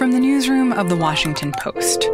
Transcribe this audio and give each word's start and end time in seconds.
From 0.00 0.12
the 0.12 0.18
newsroom 0.18 0.72
of 0.72 0.88
The 0.88 0.96
Washington 0.96 1.52
Post. 1.52 2.08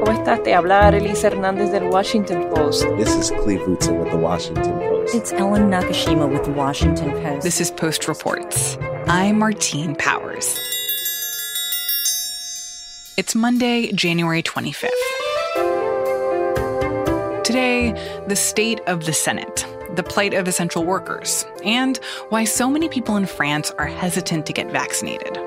¿Cómo 0.00 0.12
estás? 0.14 0.42
Te 0.42 0.54
habla 0.54 0.86
Arelis 0.86 1.22
Hernández 1.24 1.70
del 1.72 1.90
Washington 1.90 2.48
Post. 2.54 2.86
This 2.96 3.14
is 3.16 3.30
Cleve 3.42 3.60
Wootson 3.66 3.98
with 3.98 4.10
The 4.10 4.16
Washington 4.16 4.78
Post. 4.78 5.14
It's 5.14 5.30
Ellen 5.30 5.68
Nakashima 5.68 6.26
with 6.26 6.44
The 6.44 6.52
Washington 6.52 7.10
Post. 7.20 7.42
This 7.42 7.60
is 7.60 7.70
Post 7.70 8.08
Reports. 8.08 8.78
I'm 9.08 9.38
Martine 9.38 9.94
Powers. 9.94 10.58
It's 13.18 13.34
Monday, 13.34 13.92
January 13.92 14.42
25th. 14.42 14.88
Today, 17.44 17.92
the 18.26 18.36
state 18.36 18.80
of 18.86 19.04
the 19.04 19.12
Senate, 19.12 19.66
the 19.96 20.02
plight 20.02 20.32
of 20.32 20.48
essential 20.48 20.82
workers, 20.86 21.44
and 21.62 21.98
why 22.30 22.44
so 22.44 22.70
many 22.70 22.88
people 22.88 23.18
in 23.18 23.26
France 23.26 23.70
are 23.72 23.86
hesitant 23.86 24.46
to 24.46 24.54
get 24.54 24.70
vaccinated. 24.70 25.38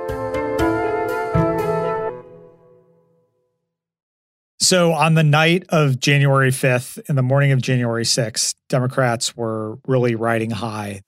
So, 4.74 4.92
on 4.92 5.14
the 5.14 5.22
night 5.22 5.66
of 5.70 6.00
January 6.00 6.50
5th, 6.50 7.08
in 7.08 7.16
the 7.16 7.22
morning 7.22 7.52
of 7.52 7.62
January 7.62 8.06
6th, 8.06 8.56
Democrats 8.70 9.38
were 9.38 9.78
really 9.86 10.16
riding 10.16 10.50
high. 10.50 11.04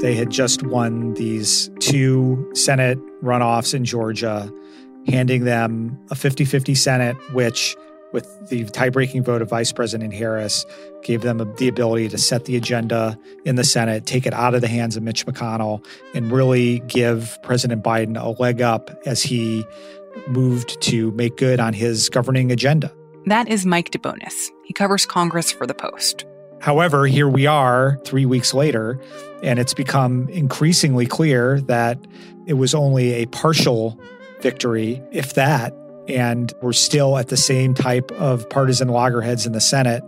They 0.00 0.14
had 0.14 0.30
just 0.30 0.62
won 0.62 1.14
these 1.14 1.68
two 1.80 2.48
Senate 2.54 3.00
runoffs 3.20 3.74
in 3.74 3.84
Georgia, 3.84 4.48
handing 5.08 5.42
them 5.42 5.98
a 6.08 6.14
50 6.14 6.44
50 6.44 6.76
Senate, 6.76 7.16
which, 7.32 7.76
with 8.12 8.48
the 8.48 8.64
tie 8.66 8.90
breaking 8.90 9.24
vote 9.24 9.42
of 9.42 9.50
Vice 9.50 9.72
President 9.72 10.14
Harris, 10.14 10.64
gave 11.02 11.22
them 11.22 11.38
the 11.56 11.66
ability 11.66 12.08
to 12.10 12.16
set 12.16 12.44
the 12.44 12.54
agenda 12.54 13.18
in 13.44 13.56
the 13.56 13.64
Senate, 13.64 14.06
take 14.06 14.24
it 14.24 14.32
out 14.32 14.54
of 14.54 14.60
the 14.60 14.68
hands 14.68 14.96
of 14.96 15.02
Mitch 15.02 15.26
McConnell, 15.26 15.84
and 16.14 16.30
really 16.30 16.78
give 16.86 17.36
President 17.42 17.82
Biden 17.82 18.16
a 18.16 18.40
leg 18.40 18.62
up 18.62 18.96
as 19.04 19.20
he 19.20 19.66
moved 20.28 20.80
to 20.82 21.10
make 21.12 21.36
good 21.36 21.60
on 21.60 21.72
his 21.72 22.08
governing 22.08 22.50
agenda. 22.50 22.92
That 23.26 23.48
is 23.48 23.66
Mike 23.66 23.90
DeBonis. 23.90 24.50
He 24.64 24.72
covers 24.72 25.06
Congress 25.06 25.50
for 25.50 25.66
The 25.66 25.74
Post. 25.74 26.24
However, 26.60 27.06
here 27.06 27.28
we 27.28 27.46
are 27.46 27.98
three 28.04 28.26
weeks 28.26 28.54
later, 28.54 29.00
and 29.42 29.58
it's 29.58 29.74
become 29.74 30.28
increasingly 30.28 31.06
clear 31.06 31.60
that 31.62 31.98
it 32.46 32.54
was 32.54 32.74
only 32.74 33.12
a 33.14 33.26
partial 33.26 34.00
victory, 34.40 35.02
if 35.12 35.34
that, 35.34 35.74
and 36.08 36.52
we're 36.62 36.72
still 36.72 37.18
at 37.18 37.28
the 37.28 37.36
same 37.36 37.74
type 37.74 38.10
of 38.12 38.48
partisan 38.48 38.88
loggerheads 38.88 39.44
in 39.44 39.52
the 39.52 39.60
Senate. 39.60 40.02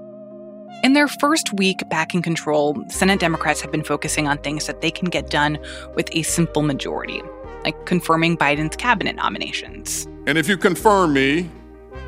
In 0.84 0.92
their 0.92 1.08
first 1.08 1.53
week 1.55 1.88
back 1.91 2.14
in 2.14 2.22
control, 2.22 2.84
Senate 2.88 3.19
Democrats 3.19 3.60
have 3.60 3.72
been 3.72 3.82
focusing 3.82 4.28
on 4.28 4.38
things 4.38 4.66
that 4.69 4.80
they 4.80 4.92
can 4.92 5.08
get 5.10 5.28
done 5.28 5.58
with 5.94 6.08
a 6.12 6.22
simple 6.22 6.62
majority 6.62 7.20
like 7.64 7.87
confirming 7.87 8.37
Biden's 8.37 8.77
cabinet 8.77 9.17
nominations. 9.17 10.06
And 10.27 10.39
if 10.39 10.48
you 10.48 10.56
confirm 10.56 11.12
me, 11.12 11.51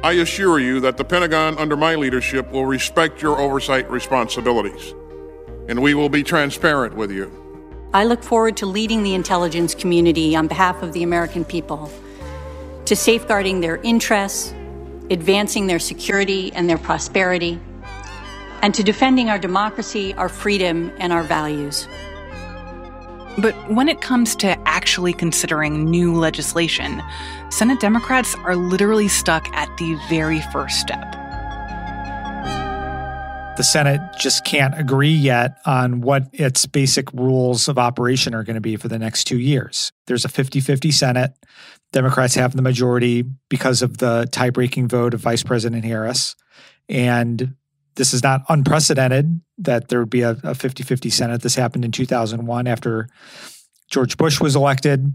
I 0.02 0.12
assure 0.12 0.58
you 0.58 0.80
that 0.80 0.96
the 0.96 1.04
Pentagon 1.04 1.58
under 1.58 1.76
my 1.76 1.94
leadership 1.94 2.50
will 2.52 2.64
respect 2.64 3.20
your 3.20 3.38
oversight 3.38 3.90
responsibilities, 3.90 4.94
and 5.68 5.82
we 5.82 5.94
will 5.94 6.08
be 6.08 6.22
transparent 6.22 6.94
with 6.94 7.10
you. 7.10 7.30
I 7.92 8.04
look 8.04 8.22
forward 8.22 8.56
to 8.58 8.66
leading 8.66 9.02
the 9.02 9.14
intelligence 9.14 9.74
community 9.74 10.36
on 10.36 10.46
behalf 10.46 10.82
of 10.82 10.92
the 10.92 11.02
American 11.02 11.44
people, 11.44 11.92
to 12.86 12.96
safeguarding 12.96 13.60
their 13.60 13.76
interests, 13.78 14.54
advancing 15.10 15.66
their 15.66 15.78
security 15.78 16.52
and 16.54 16.70
their 16.70 16.78
prosperity, 16.78 17.60
and 18.62 18.72
to 18.74 18.82
defending 18.82 19.28
our 19.28 19.38
democracy, 19.38 20.14
our 20.14 20.28
freedom, 20.28 20.92
and 20.98 21.12
our 21.12 21.22
values. 21.24 21.88
But 23.40 23.54
when 23.70 23.88
it 23.88 24.02
comes 24.02 24.36
to 24.36 24.58
actually 24.68 25.14
considering 25.14 25.84
new 25.84 26.14
legislation, 26.14 27.02
Senate 27.48 27.80
Democrats 27.80 28.34
are 28.44 28.54
literally 28.54 29.08
stuck 29.08 29.48
at 29.54 29.74
the 29.78 29.98
very 30.08 30.42
first 30.52 30.78
step. 30.80 31.16
The 33.56 33.64
Senate 33.64 34.00
just 34.18 34.44
can't 34.44 34.78
agree 34.78 35.12
yet 35.12 35.58
on 35.66 36.00
what 36.02 36.28
its 36.32 36.66
basic 36.66 37.12
rules 37.12 37.68
of 37.68 37.78
operation 37.78 38.34
are 38.34 38.44
going 38.44 38.54
to 38.54 38.60
be 38.60 38.76
for 38.76 38.88
the 38.88 38.98
next 38.98 39.24
two 39.24 39.38
years. 39.38 39.92
There's 40.06 40.24
a 40.24 40.28
50 40.28 40.60
50 40.60 40.90
Senate. 40.90 41.32
Democrats 41.92 42.34
have 42.34 42.54
the 42.54 42.62
majority 42.62 43.24
because 43.48 43.82
of 43.82 43.98
the 43.98 44.28
tie 44.32 44.50
breaking 44.50 44.88
vote 44.88 45.14
of 45.14 45.20
Vice 45.20 45.42
President 45.42 45.84
Harris. 45.84 46.36
And 46.88 47.54
this 47.96 48.14
is 48.14 48.22
not 48.22 48.42
unprecedented 48.48 49.40
that 49.58 49.88
there 49.88 50.00
would 50.00 50.10
be 50.10 50.22
a 50.22 50.34
50 50.34 50.82
50 50.82 51.10
Senate. 51.10 51.42
This 51.42 51.54
happened 51.54 51.84
in 51.84 51.92
2001 51.92 52.66
after 52.66 53.08
George 53.90 54.16
Bush 54.16 54.40
was 54.40 54.56
elected. 54.56 55.14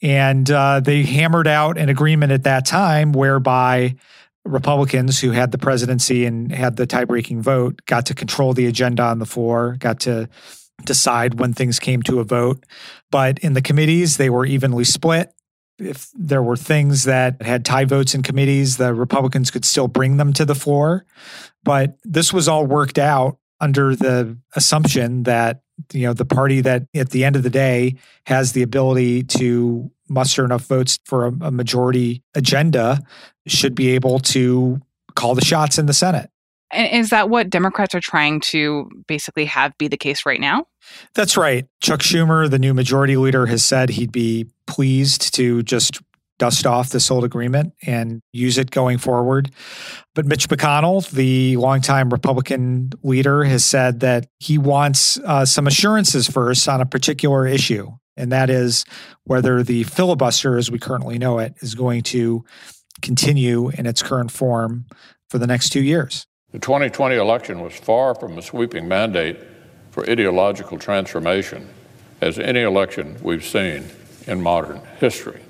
And 0.00 0.48
uh, 0.50 0.80
they 0.80 1.02
hammered 1.02 1.48
out 1.48 1.76
an 1.76 1.88
agreement 1.88 2.32
at 2.32 2.44
that 2.44 2.66
time 2.66 3.12
whereby 3.12 3.96
Republicans 4.44 5.20
who 5.20 5.32
had 5.32 5.50
the 5.50 5.58
presidency 5.58 6.24
and 6.24 6.52
had 6.52 6.76
the 6.76 6.86
tie 6.86 7.04
breaking 7.04 7.42
vote 7.42 7.80
got 7.86 8.06
to 8.06 8.14
control 8.14 8.52
the 8.52 8.66
agenda 8.66 9.02
on 9.02 9.18
the 9.18 9.26
floor, 9.26 9.76
got 9.78 10.00
to 10.00 10.28
decide 10.84 11.40
when 11.40 11.52
things 11.52 11.78
came 11.78 12.02
to 12.02 12.20
a 12.20 12.24
vote. 12.24 12.64
But 13.10 13.38
in 13.40 13.54
the 13.54 13.62
committees, 13.62 14.16
they 14.16 14.30
were 14.30 14.46
evenly 14.46 14.84
split 14.84 15.32
if 15.78 16.10
there 16.14 16.42
were 16.42 16.56
things 16.56 17.04
that 17.04 17.40
had 17.42 17.64
tie 17.64 17.84
votes 17.84 18.14
in 18.14 18.22
committees, 18.22 18.76
the 18.76 18.94
Republicans 18.94 19.50
could 19.50 19.64
still 19.64 19.88
bring 19.88 20.16
them 20.16 20.32
to 20.34 20.44
the 20.44 20.54
floor. 20.54 21.04
But 21.62 21.98
this 22.04 22.32
was 22.32 22.48
all 22.48 22.66
worked 22.66 22.98
out 22.98 23.38
under 23.60 23.96
the 23.96 24.36
assumption 24.54 25.24
that 25.24 25.62
you 25.92 26.02
know 26.02 26.12
the 26.12 26.24
party 26.24 26.60
that 26.60 26.84
at 26.94 27.10
the 27.10 27.24
end 27.24 27.36
of 27.36 27.42
the 27.42 27.50
day 27.50 27.96
has 28.26 28.52
the 28.52 28.62
ability 28.62 29.22
to 29.24 29.90
muster 30.08 30.44
enough 30.44 30.64
votes 30.64 30.98
for 31.04 31.26
a, 31.26 31.32
a 31.42 31.50
majority 31.50 32.22
agenda 32.34 33.00
should 33.46 33.74
be 33.74 33.90
able 33.90 34.18
to 34.18 34.80
call 35.14 35.34
the 35.34 35.44
shots 35.44 35.78
in 35.78 35.86
the 35.86 35.92
Senate. 35.92 36.30
Is 36.74 37.10
that 37.10 37.30
what 37.30 37.50
Democrats 37.50 37.94
are 37.94 38.00
trying 38.00 38.40
to 38.40 38.90
basically 39.06 39.46
have 39.46 39.76
be 39.78 39.88
the 39.88 39.96
case 39.96 40.26
right 40.26 40.40
now? 40.40 40.66
That's 41.14 41.36
right. 41.36 41.66
Chuck 41.80 42.00
Schumer, 42.00 42.48
the 42.48 42.58
new 42.58 42.74
majority 42.74 43.16
leader, 43.16 43.46
has 43.46 43.64
said 43.64 43.90
he'd 43.90 44.12
be 44.12 44.46
pleased 44.66 45.34
to 45.34 45.62
just 45.62 46.00
dust 46.38 46.66
off 46.66 46.90
this 46.90 47.10
old 47.10 47.24
agreement 47.24 47.74
and 47.82 48.22
use 48.32 48.58
it 48.58 48.70
going 48.70 48.98
forward. 48.98 49.50
But 50.14 50.26
Mitch 50.26 50.48
McConnell, 50.48 51.08
the 51.10 51.56
longtime 51.56 52.10
Republican 52.10 52.92
leader, 53.02 53.44
has 53.44 53.64
said 53.64 54.00
that 54.00 54.28
he 54.38 54.56
wants 54.56 55.18
uh, 55.24 55.44
some 55.44 55.66
assurances 55.66 56.28
first 56.28 56.68
on 56.68 56.80
a 56.80 56.86
particular 56.86 57.46
issue, 57.46 57.90
and 58.16 58.30
that 58.30 58.50
is 58.50 58.84
whether 59.24 59.62
the 59.62 59.82
filibuster, 59.84 60.56
as 60.56 60.70
we 60.70 60.78
currently 60.78 61.18
know 61.18 61.38
it, 61.38 61.54
is 61.60 61.74
going 61.74 62.02
to 62.04 62.44
continue 63.02 63.70
in 63.70 63.86
its 63.86 64.02
current 64.02 64.30
form 64.30 64.86
for 65.28 65.38
the 65.38 65.46
next 65.46 65.70
two 65.70 65.82
years. 65.82 66.27
The 66.50 66.58
2020 66.58 67.16
election 67.16 67.60
was 67.60 67.74
far 67.74 68.14
from 68.14 68.38
a 68.38 68.42
sweeping 68.42 68.88
mandate 68.88 69.38
for 69.90 70.08
ideological 70.08 70.78
transformation 70.78 71.68
as 72.22 72.38
any 72.38 72.62
election 72.62 73.18
we've 73.22 73.44
seen 73.44 73.84
in 74.26 74.42
modern 74.42 74.80
history. 74.98 75.42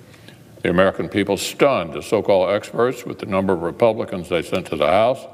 The 0.63 0.71
American 0.71 1.09
people 1.09 1.37
stunned 1.37 1.93
the 1.93 2.03
so 2.03 2.21
called 2.21 2.51
experts 2.51 3.05
with 3.05 3.21
the 3.21 3.27
number 3.27 3.53
of 3.53 3.63
Republicans 3.63 4.29
they 4.29 4.43
sent 4.43 4.67
to 4.67 4.77
the 4.77 4.89
House 4.89 5.25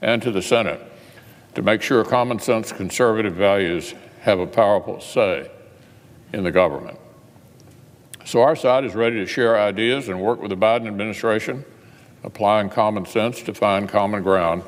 and 0.00 0.22
to 0.22 0.30
the 0.30 0.40
Senate 0.40 0.80
to 1.54 1.60
make 1.60 1.82
sure 1.82 2.02
common 2.02 2.38
sense 2.38 2.72
conservative 2.72 3.34
values 3.34 3.92
have 4.22 4.40
a 4.40 4.46
powerful 4.46 5.02
say 5.02 5.50
in 6.32 6.44
the 6.44 6.50
government. 6.50 6.98
So 8.24 8.40
our 8.40 8.56
side 8.56 8.86
is 8.86 8.94
ready 8.94 9.16
to 9.16 9.26
share 9.26 9.60
ideas 9.60 10.08
and 10.08 10.18
work 10.18 10.40
with 10.40 10.48
the 10.48 10.56
Biden 10.56 10.86
administration, 10.86 11.66
applying 12.24 12.68
common 12.68 13.06
sense 13.06 13.42
to 13.42 13.54
find 13.54 13.88
common 13.88 14.22
ground 14.22 14.62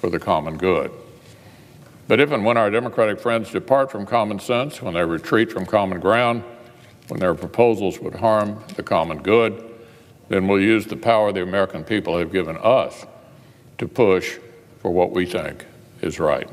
for 0.00 0.10
the 0.10 0.18
common 0.18 0.56
good. 0.56 0.90
But 2.08 2.20
if 2.20 2.30
and 2.30 2.44
when 2.44 2.56
our 2.56 2.70
Democratic 2.70 3.18
friends 3.20 3.50
depart 3.50 3.90
from 3.90 4.06
common 4.06 4.38
sense, 4.38 4.80
when 4.80 4.94
they 4.94 5.04
retreat 5.04 5.50
from 5.50 5.66
common 5.66 6.00
ground, 6.00 6.44
when 7.08 7.20
their 7.20 7.34
proposals 7.34 7.98
would 8.00 8.14
harm 8.14 8.62
the 8.76 8.82
common 8.82 9.22
good, 9.22 9.62
then 10.28 10.48
we'll 10.48 10.60
use 10.60 10.86
the 10.86 10.96
power 10.96 11.32
the 11.32 11.42
American 11.42 11.84
people 11.84 12.18
have 12.18 12.32
given 12.32 12.56
us 12.58 13.06
to 13.78 13.88
push 13.88 14.38
for 14.80 14.90
what 14.90 15.12
we 15.12 15.26
think 15.26 15.64
is 16.00 16.18
right. 16.18 16.48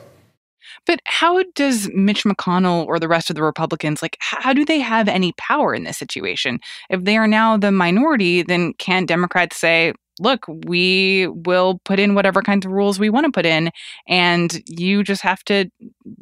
But 0.86 1.00
how 1.06 1.44
does 1.56 1.89
Mitch 1.94 2.24
McConnell 2.24 2.86
or 2.86 3.00
the 3.00 3.07
rest 3.07 3.30
of 3.30 3.36
the 3.36 3.44
Republicans, 3.44 4.01
like, 4.01 4.18
how 4.19 4.54
do 4.54 4.66
they 4.66 4.80
have 4.80 5.07
any 5.07 5.33
power 5.33 5.74
in 5.74 5.83
this 5.83 5.98
situation? 5.98 6.59
If 6.89 7.04
they 7.04 7.18
are 7.18 7.27
now 7.27 7.57
the 7.57 7.71
minority, 7.71 8.42
then 8.42 8.74
can't 8.74 9.07
Democrats 9.07 9.57
say, 9.57 9.94
look, 10.19 10.45
we 10.48 11.27
will 11.27 11.80
put 11.86 12.00
in 12.00 12.15
whatever 12.15 12.42
kinds 12.42 12.65
of 12.65 12.71
rules 12.71 13.00
we 13.00 13.10
want 13.10 13.25
to 13.25 13.31
put 13.31 13.45
in, 13.45 13.71
and 14.07 14.62
you 14.68 15.04
just 15.04 15.21
have 15.21 15.44
to 15.45 15.69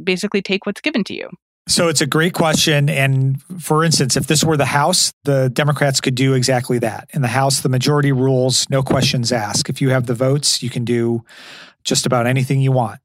basically 0.03 0.41
take 0.41 0.65
what's 0.65 0.81
given 0.81 1.03
to 1.05 1.13
you. 1.13 1.29
So 1.67 1.87
it's 1.87 2.01
a 2.01 2.07
great 2.07 2.33
question. 2.33 2.89
And 2.89 3.41
for 3.59 3.83
instance, 3.83 4.17
if 4.17 4.27
this 4.27 4.43
were 4.43 4.57
the 4.57 4.65
House, 4.65 5.13
the 5.23 5.49
Democrats 5.49 6.01
could 6.01 6.15
do 6.15 6.33
exactly 6.33 6.79
that. 6.79 7.09
In 7.13 7.21
the 7.21 7.27
House, 7.27 7.61
the 7.61 7.69
majority 7.69 8.11
rules, 8.11 8.69
no 8.69 8.81
questions 8.81 9.31
asked. 9.31 9.69
If 9.69 9.79
you 9.79 9.89
have 9.89 10.07
the 10.07 10.15
votes, 10.15 10.63
you 10.63 10.69
can 10.69 10.83
do 10.83 11.23
just 11.83 12.05
about 12.05 12.27
anything 12.27 12.61
you 12.61 12.71
want. 12.71 12.99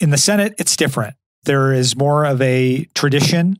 In 0.00 0.10
the 0.10 0.16
Senate, 0.16 0.54
it's 0.58 0.76
different. 0.76 1.16
There 1.44 1.72
is 1.72 1.96
more 1.96 2.24
of 2.24 2.40
a 2.40 2.86
tradition 2.94 3.58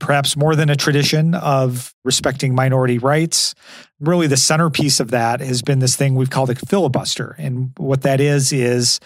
perhaps 0.00 0.36
more 0.36 0.56
than 0.56 0.68
a 0.68 0.76
tradition 0.76 1.34
of 1.34 1.94
respecting 2.04 2.54
minority 2.54 2.98
rights. 2.98 3.54
Really, 4.00 4.26
the 4.26 4.36
centerpiece 4.36 4.98
of 4.98 5.10
that 5.12 5.40
has 5.40 5.62
been 5.62 5.78
this 5.78 5.94
thing 5.94 6.14
we've 6.14 6.30
called 6.30 6.50
a 6.50 6.54
filibuster. 6.54 7.36
And 7.38 7.72
what 7.76 8.02
that 8.02 8.20
is, 8.20 8.52
is 8.52 8.98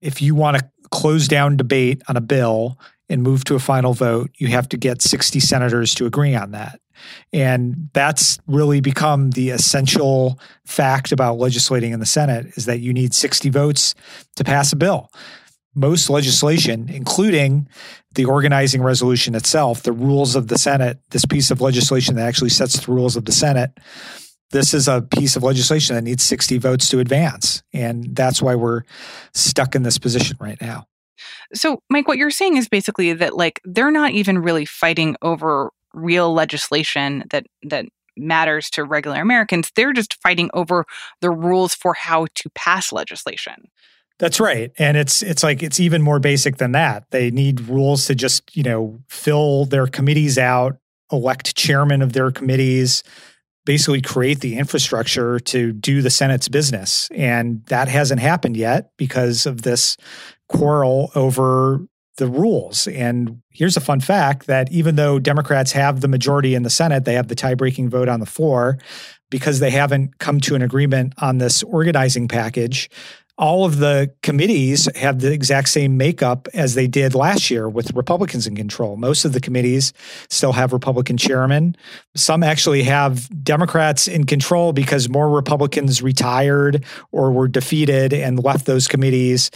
if 0.00 0.20
you 0.20 0.34
want 0.34 0.58
to 0.58 0.68
close 0.90 1.28
down 1.28 1.56
debate 1.56 2.02
on 2.08 2.16
a 2.16 2.20
bill 2.20 2.78
and 3.08 3.22
move 3.22 3.44
to 3.44 3.54
a 3.54 3.60
final 3.60 3.92
vote, 3.92 4.30
you 4.38 4.48
have 4.48 4.68
to 4.70 4.76
get 4.76 5.02
60 5.02 5.38
senators 5.40 5.94
to 5.96 6.06
agree 6.06 6.34
on 6.34 6.52
that. 6.52 6.80
And 7.32 7.88
that's 7.92 8.38
really 8.46 8.80
become 8.80 9.30
the 9.30 9.50
essential 9.50 10.38
fact 10.66 11.12
about 11.12 11.38
legislating 11.38 11.92
in 11.92 12.00
the 12.00 12.06
Senate 12.06 12.46
is 12.56 12.66
that 12.66 12.80
you 12.80 12.92
need 12.92 13.14
60 13.14 13.48
votes 13.50 13.94
to 14.36 14.44
pass 14.44 14.72
a 14.72 14.76
bill. 14.76 15.10
Most 15.74 16.10
legislation, 16.10 16.88
including 16.88 17.68
the 18.14 18.24
organizing 18.24 18.82
resolution 18.82 19.34
itself, 19.34 19.82
the 19.82 19.92
rules 19.92 20.34
of 20.34 20.48
the 20.48 20.58
Senate, 20.58 20.98
this 21.10 21.24
piece 21.24 21.50
of 21.50 21.60
legislation 21.60 22.16
that 22.16 22.26
actually 22.26 22.50
sets 22.50 22.84
the 22.84 22.92
rules 22.92 23.16
of 23.16 23.24
the 23.24 23.32
Senate, 23.32 23.78
this 24.50 24.74
is 24.74 24.88
a 24.88 25.00
piece 25.00 25.36
of 25.36 25.42
legislation 25.42 25.94
that 25.94 26.02
needs 26.02 26.24
60 26.24 26.58
votes 26.58 26.88
to 26.88 26.98
advance. 26.98 27.62
And 27.72 28.16
that's 28.16 28.42
why 28.42 28.56
we're 28.56 28.82
stuck 29.32 29.74
in 29.74 29.84
this 29.84 29.98
position 29.98 30.36
right 30.40 30.60
now. 30.60 30.86
So, 31.54 31.82
Mike, 31.88 32.08
what 32.08 32.18
you're 32.18 32.30
saying 32.30 32.56
is 32.56 32.68
basically 32.68 33.12
that 33.12 33.36
like 33.36 33.60
they're 33.64 33.90
not 33.90 34.12
even 34.12 34.38
really 34.38 34.64
fighting 34.64 35.16
over 35.22 35.70
real 35.92 36.32
legislation 36.32 37.24
that 37.30 37.46
that 37.62 37.86
matters 38.16 38.70
to 38.70 38.84
regular 38.84 39.20
Americans. 39.20 39.70
They're 39.74 39.92
just 39.92 40.20
fighting 40.22 40.50
over 40.52 40.84
the 41.20 41.30
rules 41.30 41.74
for 41.74 41.94
how 41.94 42.26
to 42.34 42.50
pass 42.50 42.92
legislation. 42.92 43.68
That's 44.20 44.38
right. 44.38 44.70
And 44.78 44.98
it's 44.98 45.22
it's 45.22 45.42
like 45.42 45.62
it's 45.62 45.80
even 45.80 46.02
more 46.02 46.20
basic 46.20 46.58
than 46.58 46.72
that. 46.72 47.10
They 47.10 47.30
need 47.30 47.62
rules 47.62 48.06
to 48.06 48.14
just, 48.14 48.54
you 48.54 48.62
know, 48.62 49.00
fill 49.08 49.64
their 49.64 49.86
committees 49.86 50.36
out, 50.36 50.76
elect 51.10 51.56
chairman 51.56 52.02
of 52.02 52.12
their 52.12 52.30
committees, 52.30 53.02
basically 53.64 54.02
create 54.02 54.40
the 54.40 54.58
infrastructure 54.58 55.40
to 55.40 55.72
do 55.72 56.02
the 56.02 56.10
Senate's 56.10 56.48
business. 56.48 57.08
And 57.14 57.64
that 57.66 57.88
hasn't 57.88 58.20
happened 58.20 58.58
yet 58.58 58.90
because 58.98 59.46
of 59.46 59.62
this 59.62 59.96
quarrel 60.50 61.10
over 61.14 61.80
the 62.18 62.26
rules. 62.26 62.86
And 62.88 63.40
here's 63.48 63.78
a 63.78 63.80
fun 63.80 64.00
fact 64.00 64.46
that 64.48 64.70
even 64.70 64.96
though 64.96 65.18
Democrats 65.18 65.72
have 65.72 66.02
the 66.02 66.08
majority 66.08 66.54
in 66.54 66.62
the 66.62 66.68
Senate, 66.68 67.06
they 67.06 67.14
have 67.14 67.28
the 67.28 67.34
tie 67.34 67.54
breaking 67.54 67.88
vote 67.88 68.08
on 68.08 68.20
the 68.20 68.26
floor 68.26 68.76
because 69.30 69.60
they 69.60 69.70
haven't 69.70 70.18
come 70.18 70.40
to 70.40 70.54
an 70.54 70.60
agreement 70.60 71.14
on 71.18 71.38
this 71.38 71.62
organizing 71.62 72.28
package. 72.28 72.90
All 73.40 73.64
of 73.64 73.78
the 73.78 74.12
committees 74.22 74.86
have 74.96 75.20
the 75.20 75.32
exact 75.32 75.70
same 75.70 75.96
makeup 75.96 76.46
as 76.52 76.74
they 76.74 76.86
did 76.86 77.14
last 77.14 77.50
year 77.50 77.70
with 77.70 77.90
Republicans 77.94 78.46
in 78.46 78.54
control. 78.54 78.98
Most 78.98 79.24
of 79.24 79.32
the 79.32 79.40
committees 79.40 79.94
still 80.28 80.52
have 80.52 80.74
Republican 80.74 81.16
chairmen. 81.16 81.74
Some 82.14 82.42
actually 82.42 82.82
have 82.82 83.42
Democrats 83.42 84.06
in 84.06 84.24
control 84.24 84.74
because 84.74 85.08
more 85.08 85.30
Republicans 85.30 86.02
retired 86.02 86.84
or 87.12 87.32
were 87.32 87.48
defeated 87.48 88.12
and 88.12 88.44
left 88.44 88.66
those 88.66 88.86
committees 88.86 89.50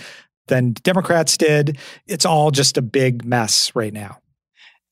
than 0.47 0.73
Democrats 0.73 1.37
did. 1.37 1.77
It's 2.07 2.25
all 2.25 2.51
just 2.51 2.79
a 2.79 2.83
big 2.83 3.23
mess 3.27 3.71
right 3.75 3.93
now. 3.93 4.19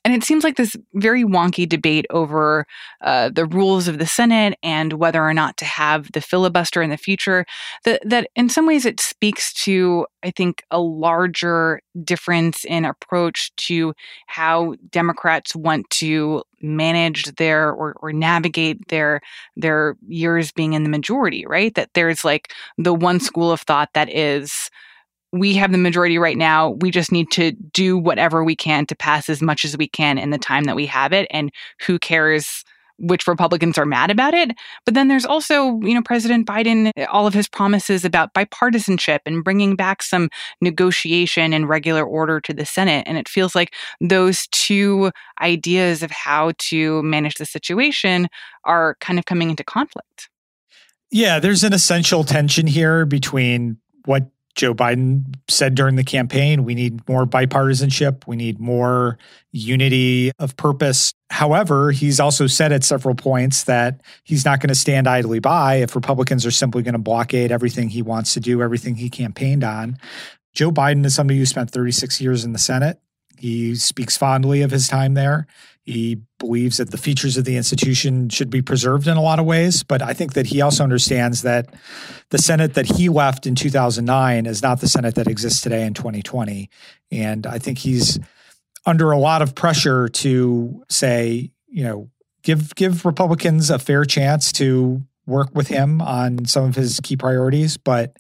And 0.05 0.15
it 0.15 0.25
seems 0.25 0.43
like 0.43 0.57
this 0.57 0.77
very 0.95 1.23
wonky 1.23 1.69
debate 1.69 2.07
over 2.11 2.67
uh, 3.03 3.29
the 3.29 3.47
rules 3.47 3.87
of 3.87 3.99
the 3.99 4.07
Senate 4.07 4.59
and 4.63 4.95
whether 4.95 5.23
or 5.23 5.33
not 5.33 5.57
to 5.59 5.65
have 5.65 6.11
the 6.13 6.21
filibuster 6.21 6.83
in 6.83 6.91
the 6.91 6.97
future, 6.97 7.47
that, 7.85 8.03
that 8.05 8.29
in 8.35 8.49
some 8.49 8.67
ways 8.67 8.85
it 8.85 8.99
speaks 9.01 9.53
to, 9.65 10.07
I 10.25 10.33
think, 10.33 10.65
a 10.71 10.81
larger 10.81 11.81
difference 12.03 12.65
in 12.65 12.85
approach 12.85 13.55
to 13.57 13.95
how 14.27 14.75
Democrats 14.91 15.55
want 15.55 15.89
to 15.91 16.43
manage 16.61 17.25
their 17.37 17.71
or, 17.71 17.95
or 18.01 18.13
navigate 18.13 18.89
their 18.89 19.21
their 19.57 19.97
years 20.09 20.53
being 20.53 20.73
in 20.73 20.85
the 20.85 20.89
majority, 20.89 21.45
right? 21.47 21.75
That 21.75 21.91
there's 21.95 22.25
like 22.25 22.53
the 22.79 22.95
one 22.95 23.21
school 23.21 23.51
of 23.51 23.61
thought 23.61 23.91
that 23.95 24.09
is 24.09 24.71
we 25.33 25.55
have 25.55 25.73
the 25.73 25.79
majority 25.79 26.19
right 26.19 26.37
now. 26.37 26.71
We 26.81 26.91
just 26.91 27.11
need 27.11 27.31
to 27.33 27.53
do 27.53 27.97
whatever 27.97 28.45
we 28.45 28.55
can 28.55 28.87
to 28.87 28.97
pass 28.97 29.31
as 29.31 29.41
much 29.41 29.65
as 29.65 29.77
we 29.77 29.89
can 29.89 30.19
in 30.19 30.31
the 30.31 30.39
time 30.39 30.65
that 30.65 30.77
we 30.77 30.87
have 30.87 31.13
it. 31.13 31.27
And 31.31 31.51
who 31.87 31.99
cares 31.99 32.65
which 32.99 33.27
Republicans 33.27 33.79
are 33.79 33.87
mad 33.87 34.11
about 34.11 34.35
it? 34.35 34.53
But 34.85 34.95
then 34.95 35.09
there's 35.09 35.25
also, 35.25 35.81
you 35.81 35.95
know, 35.95 36.03
President 36.03 36.47
Biden, 36.47 36.93
all 37.09 37.27
of 37.27 37.35
his 37.35 37.49
promises 37.49 38.05
about 38.05 38.35
bipartisanship 38.35 39.21
and 39.27 39.43
bringing 39.43 39.75
back 39.75 40.03
some 40.03 40.29
negotiation 40.61 41.53
and 41.53 41.69
regular 41.69 42.05
order 42.05 42.41
to 42.41 42.53
the 42.53 42.67
Senate. 42.67 43.05
And 43.07 43.17
it 43.17 43.29
feels 43.29 43.55
like 43.55 43.75
those 44.01 44.47
two 44.49 45.11
ideas 45.41 46.03
of 46.03 46.11
how 46.11 46.53
to 46.59 47.03
manage 47.03 47.37
the 47.37 47.47
situation 47.47 48.29
are 48.65 48.97
kind 49.01 49.19
of 49.19 49.25
coming 49.25 49.51
into 49.51 49.65
conflict. 49.65 50.29
Yeah, 51.11 51.41
there's 51.41 51.65
an 51.65 51.73
essential 51.73 52.23
tension 52.25 52.67
here 52.67 53.05
between 53.05 53.79
what 54.05 54.31
Joe 54.55 54.75
Biden 54.75 55.35
said 55.49 55.75
during 55.75 55.97
the 55.97 56.05
campaign 56.05 56.65
we 56.65 56.75
need 56.75 57.07
more 57.09 57.27
bipartisanship, 57.27 58.27
we 58.27 58.37
need 58.37 58.61
more 58.61 59.19
unity 59.51 60.31
of 60.39 60.57
purpose. 60.57 61.13
However, 61.31 61.91
he's 61.91 62.21
also 62.21 62.47
said 62.47 62.73
at 62.73 62.85
several 62.85 63.15
points 63.15 63.65
that 63.65 64.01
he's 64.25 64.45
not 64.45 64.61
going 64.61 64.69
to 64.69 64.75
stand 64.75 65.09
idly 65.09 65.39
by 65.39 65.77
if 65.77 65.95
Republicans 65.95 66.45
are 66.45 66.51
simply 66.51 66.83
going 66.83 66.93
to 66.93 66.99
blockade 66.99 67.51
everything 67.51 67.89
he 67.89 68.03
wants 68.03 68.35
to 68.35 68.41
do, 68.41 68.63
everything 68.63 68.97
he 68.97 69.09
campaigned 69.09 69.65
on. 69.65 69.97
Joe 70.55 70.71
Biden 70.71 71.05
is 71.07 71.15
somebody 71.15 71.39
who 71.39 71.47
spent 71.47 71.71
36 71.71 72.21
years 72.21 72.45
in 72.45 72.53
the 72.53 72.59
Senate. 72.59 73.01
He 73.43 73.75
speaks 73.75 74.17
fondly 74.17 74.63
of 74.63 74.71
his 74.71 74.87
time 74.87 75.15
there. 75.15 75.49
He 75.83 76.21
believes 76.39 76.77
that 76.77 76.93
the 76.93 76.97
features 76.97 77.37
of 77.37 77.45
the 77.45 77.57
institution 77.57 78.29
should 78.29 78.51
be 78.51 78.63
preserved 78.63 79.09
in 79.09 79.17
a 79.17 79.21
lot 79.21 79.41
of 79.41 79.47
ways, 79.47 79.83
but 79.83 80.01
I 80.01 80.13
think 80.13 80.35
that 80.35 80.47
he 80.47 80.61
also 80.61 80.85
understands 80.85 81.43
that 81.43 81.75
the 82.31 82.39
Senate 82.39 82.75
that 82.75 82.87
he 82.87 83.09
left 83.09 83.45
in 83.45 83.57
2009 83.57 84.47
is 84.47 84.63
not 84.63 84.81
the 84.81 84.87
Senate 84.87 85.17
that 85.17 85.27
exists 85.27 85.61
today 85.61 85.85
in 85.85 85.93
2020. 85.93 86.71
And 87.11 87.45
I 87.45 87.59
think 87.59 87.79
he's 87.79 88.21
under 88.87 89.11
a 89.11 89.19
lot 89.19 89.43
of 89.43 89.57
pressure 89.57 90.07
to 90.07 90.85
say, 90.89 91.51
you 91.67 91.83
know, 91.83 92.11
give 92.45 92.73
give 92.77 93.05
Republicans 93.05 93.71
a 93.71 93.81
fair 93.81 94.05
chance 94.05 94.53
to 94.53 95.03
work 95.27 95.53
with 95.53 95.67
him 95.67 96.01
on 96.01 96.45
some 96.45 96.65
of 96.65 96.77
his 96.77 97.01
key 97.03 97.17
priorities, 97.17 97.77
but 97.77 98.17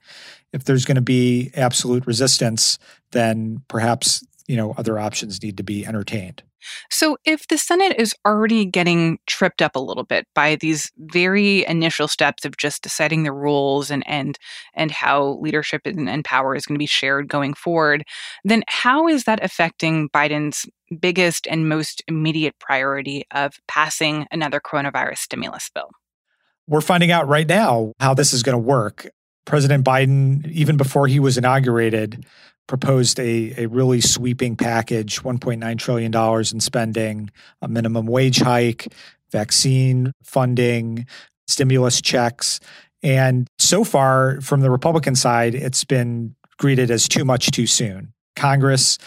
if 0.52 0.64
there's 0.64 0.84
going 0.84 0.96
to 0.96 1.00
be 1.00 1.50
absolute 1.54 2.06
resistance, 2.06 2.78
then 3.12 3.62
perhaps, 3.68 4.24
you 4.46 4.56
know, 4.56 4.74
other 4.76 4.98
options 4.98 5.42
need 5.42 5.56
to 5.56 5.62
be 5.62 5.86
entertained. 5.86 6.42
So, 6.90 7.16
if 7.24 7.48
the 7.48 7.58
Senate 7.58 7.96
is 7.98 8.14
already 8.24 8.64
getting 8.64 9.18
tripped 9.26 9.62
up 9.62 9.74
a 9.74 9.80
little 9.80 10.04
bit 10.04 10.26
by 10.34 10.56
these 10.56 10.90
very 10.96 11.66
initial 11.66 12.08
steps 12.08 12.44
of 12.44 12.56
just 12.56 12.82
deciding 12.82 13.24
the 13.24 13.32
rules 13.32 13.90
and 13.90 14.04
and 14.06 14.38
and 14.74 14.90
how 14.90 15.38
leadership 15.40 15.82
and, 15.84 16.08
and 16.08 16.24
power 16.24 16.54
is 16.54 16.66
going 16.66 16.76
to 16.76 16.82
be 16.82 16.86
shared 16.86 17.28
going 17.28 17.54
forward, 17.54 18.04
then 18.44 18.62
how 18.68 19.08
is 19.08 19.24
that 19.24 19.42
affecting 19.42 20.08
Biden's 20.10 20.66
biggest 21.00 21.46
and 21.50 21.68
most 21.68 22.02
immediate 22.06 22.58
priority 22.58 23.24
of 23.32 23.54
passing 23.66 24.26
another 24.30 24.60
coronavirus 24.60 25.18
stimulus 25.18 25.70
bill? 25.74 25.90
We're 26.68 26.80
finding 26.80 27.10
out 27.10 27.26
right 27.26 27.46
now 27.46 27.92
how 27.98 28.14
this 28.14 28.32
is 28.32 28.42
going 28.42 28.54
to 28.54 28.58
work. 28.58 29.08
President 29.44 29.84
Biden, 29.84 30.46
even 30.50 30.76
before 30.76 31.06
he 31.06 31.20
was 31.20 31.36
inaugurated, 31.36 32.24
proposed 32.68 33.18
a, 33.18 33.54
a 33.62 33.66
really 33.66 34.00
sweeping 34.00 34.56
package 34.56 35.20
$1.9 35.22 35.78
trillion 35.78 36.14
in 36.52 36.60
spending, 36.60 37.30
a 37.60 37.68
minimum 37.68 38.06
wage 38.06 38.38
hike, 38.38 38.92
vaccine 39.30 40.12
funding, 40.22 41.06
stimulus 41.46 42.00
checks. 42.00 42.60
And 43.02 43.48
so 43.58 43.82
far, 43.84 44.40
from 44.40 44.60
the 44.60 44.70
Republican 44.70 45.16
side, 45.16 45.54
it's 45.54 45.84
been 45.84 46.36
greeted 46.58 46.90
as 46.90 47.08
too 47.08 47.24
much 47.24 47.50
too 47.50 47.66
soon. 47.66 48.12
Congress, 48.36 48.98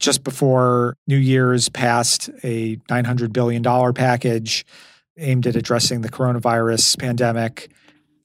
just 0.00 0.24
before 0.24 0.96
New 1.06 1.16
Year's, 1.18 1.68
passed 1.68 2.30
a 2.42 2.76
$900 2.88 3.32
billion 3.32 3.62
package 3.92 4.64
aimed 5.18 5.46
at 5.46 5.56
addressing 5.56 6.00
the 6.00 6.08
coronavirus 6.08 6.98
pandemic 6.98 7.70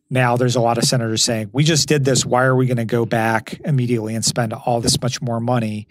now 0.10 0.38
there's 0.38 0.56
a 0.56 0.62
lot 0.62 0.78
of 0.78 0.84
senators 0.84 1.24
saying, 1.24 1.50
we 1.54 1.64
just 1.64 1.88
did 1.88 2.06
this. 2.06 2.26
Why 2.26 2.44
are 2.44 2.56
we 2.56 2.66
going 2.66 2.78
to 2.78 2.86
go 2.86 3.06
back 3.06 3.60
immediately 3.64 4.16
and 4.16 4.26
spend 4.26 4.54
all 4.54 4.82
this 4.82 5.02
much 5.02 5.22
more 5.22 5.40
money 5.40 5.88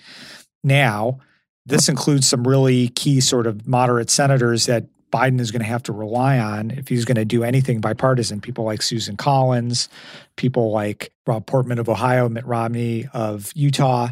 now? 0.65 1.19
This 1.67 1.89
includes 1.89 2.27
some 2.27 2.47
really 2.47 2.89
key 2.89 3.21
sort 3.21 3.47
of 3.47 3.67
moderate 3.67 4.11
senators 4.11 4.67
that 4.67 4.87
Biden 5.11 5.41
is 5.41 5.51
going 5.51 5.63
to 5.63 5.69
have 5.69 5.83
to 5.85 5.93
rely 5.93 6.39
on 6.39 6.71
if 6.71 6.89
he's 6.89 7.05
going 7.05 7.17
to 7.17 7.25
do 7.25 7.43
anything 7.45 7.81
bipartisan. 7.81 8.41
People 8.41 8.65
like 8.65 8.83
Susan 8.83 9.17
Collins, 9.17 9.89
people 10.37 10.71
like 10.71 11.13
Rob 11.27 11.47
Portman 11.47 11.79
of 11.79 11.89
Ohio, 11.89 12.29
Mitt 12.29 12.47
Romney 12.47 13.09
of 13.13 13.53
Utah. 13.55 14.09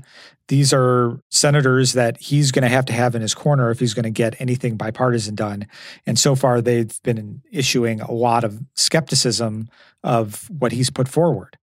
These 0.48 0.72
are 0.72 1.20
senators 1.30 1.94
that 1.94 2.18
he's 2.18 2.52
going 2.52 2.62
to 2.62 2.68
have 2.68 2.86
to 2.86 2.92
have 2.92 3.14
in 3.14 3.22
his 3.22 3.34
corner 3.34 3.70
if 3.70 3.80
he's 3.80 3.94
going 3.94 4.04
to 4.04 4.10
get 4.10 4.40
anything 4.40 4.76
bipartisan 4.76 5.34
done. 5.34 5.66
And 6.06 6.18
so 6.18 6.36
far, 6.36 6.60
they've 6.60 6.96
been 7.02 7.42
issuing 7.50 8.00
a 8.00 8.12
lot 8.12 8.44
of 8.44 8.60
skepticism 8.74 9.68
of 10.04 10.48
what 10.50 10.72
he's 10.72 10.90
put 10.90 11.08
forward. 11.08 11.58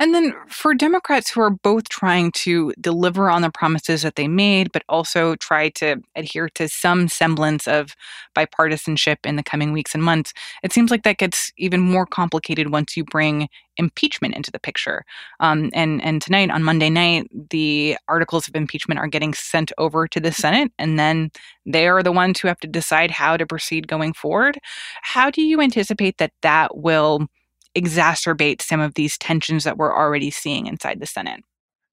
And 0.00 0.14
then 0.14 0.34
for 0.48 0.72
Democrats 0.72 1.30
who 1.30 1.42
are 1.42 1.50
both 1.50 1.90
trying 1.90 2.32
to 2.32 2.72
deliver 2.80 3.28
on 3.28 3.42
the 3.42 3.50
promises 3.50 4.00
that 4.00 4.16
they 4.16 4.28
made, 4.28 4.72
but 4.72 4.82
also 4.88 5.36
try 5.36 5.68
to 5.70 5.96
adhere 6.16 6.48
to 6.54 6.70
some 6.70 7.06
semblance 7.06 7.68
of 7.68 7.94
bipartisanship 8.34 9.18
in 9.24 9.36
the 9.36 9.42
coming 9.42 9.72
weeks 9.72 9.94
and 9.94 10.02
months, 10.02 10.32
it 10.62 10.72
seems 10.72 10.90
like 10.90 11.02
that 11.02 11.18
gets 11.18 11.52
even 11.58 11.80
more 11.80 12.06
complicated 12.06 12.72
once 12.72 12.96
you 12.96 13.04
bring 13.04 13.46
impeachment 13.76 14.34
into 14.34 14.50
the 14.50 14.58
picture. 14.58 15.04
Um, 15.38 15.70
and 15.74 16.02
and 16.02 16.22
tonight 16.22 16.50
on 16.50 16.64
Monday 16.64 16.88
night, 16.88 17.28
the 17.50 17.98
articles 18.08 18.48
of 18.48 18.56
impeachment 18.56 19.00
are 19.00 19.06
getting 19.06 19.34
sent 19.34 19.70
over 19.76 20.08
to 20.08 20.18
the 20.18 20.32
Senate, 20.32 20.72
and 20.78 20.98
then 20.98 21.30
they 21.66 21.88
are 21.88 22.02
the 22.02 22.12
ones 22.12 22.40
who 22.40 22.48
have 22.48 22.60
to 22.60 22.66
decide 22.66 23.10
how 23.10 23.36
to 23.36 23.46
proceed 23.46 23.86
going 23.86 24.14
forward. 24.14 24.58
How 25.02 25.30
do 25.30 25.42
you 25.42 25.60
anticipate 25.60 26.16
that 26.18 26.32
that 26.40 26.78
will 26.78 27.28
exacerbate 27.76 28.62
some 28.62 28.80
of 28.80 28.94
these 28.94 29.16
tensions 29.18 29.64
that 29.64 29.76
we're 29.76 29.94
already 29.94 30.30
seeing 30.30 30.66
inside 30.66 31.00
the 31.00 31.06
Senate? 31.06 31.42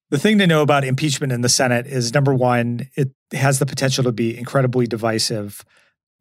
The 0.10 0.18
thing 0.18 0.38
to 0.38 0.48
know 0.48 0.62
about 0.62 0.86
impeachment 0.86 1.34
in 1.34 1.42
the 1.42 1.50
Senate 1.50 1.86
is 1.86 2.14
number 2.14 2.34
one, 2.34 2.90
it 2.96 3.12
has 3.34 3.60
the 3.60 3.66
potential 3.66 4.04
to 4.06 4.12
be 4.12 4.38
incredibly 4.38 4.88
divisive. 4.88 5.66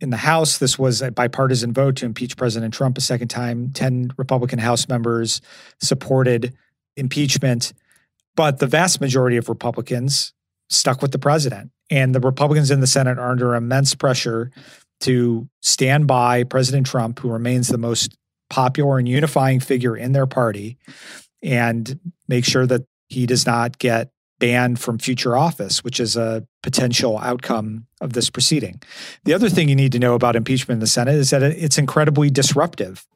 In 0.01 0.11
the 0.11 0.17
House, 0.17 0.59
this 0.59 0.79
was 0.79 1.01
a 1.01 1.13
bipartisan 1.13 1.73
vote 1.73 1.97
to 1.97 2.05
impeach 2.05 2.37
President 2.37 2.75
Trump 2.75 2.99
a 2.99 3.01
second 3.01 3.29
time. 3.29 3.71
10 3.73 4.13
Republican 4.17 4.59
House 4.59 4.89
members 4.89 5.41
supported 5.81 6.55
impeachment, 6.97 7.73
but 8.35 8.59
the 8.59 8.67
vast 8.67 9.01
majority 9.01 9.37
of 9.37 9.49
Republicans 9.49 10.33
stuck 10.69 11.01
with 11.01 11.13
the 11.13 11.19
president. 11.19 11.71
And 11.89 12.15
the 12.15 12.21
Republicans 12.21 12.71
in 12.71 12.81
the 12.81 12.87
Senate 12.87 13.19
are 13.19 13.31
under 13.31 13.55
immense 13.55 13.95
pressure 13.95 14.51
to 15.01 15.49
stand 15.63 16.07
by 16.09 16.43
President 16.43 16.87
Trump, 16.87 17.21
who 17.21 17.31
remains 17.31 17.69
the 17.69 17.79
most 17.79 18.17
popular 18.49 18.99
and 18.99 19.09
unifying 19.09 19.61
figure 19.61 19.97
in 19.97 20.13
their 20.13 20.27
party, 20.27 20.79
and 21.43 21.99
make 22.29 22.45
sure 22.45 22.67
that 22.67 22.83
he 23.09 23.27
does 23.27 23.47
not 23.47 23.79
get 23.79 24.11
banned 24.39 24.79
from 24.79 24.99
future 24.99 25.37
office, 25.37 25.83
which 25.83 25.99
is 25.99 26.17
a 26.17 26.47
potential 26.63 27.19
outcome 27.19 27.87
of 28.01 28.13
this 28.13 28.29
proceeding. 28.29 28.81
The 29.25 29.33
other 29.33 29.49
thing 29.49 29.69
you 29.69 29.77
need 29.77 29.93
to 29.93 29.99
know 29.99 30.15
about 30.15 30.37
impeachment 30.37 30.77
in 30.77 30.81
the 30.81 30.87
Senate 30.87 31.15
is 31.15 31.31
that 31.31 31.43
it's 31.43 31.79
incredibly 31.79 32.31
disruptive. 32.31 33.07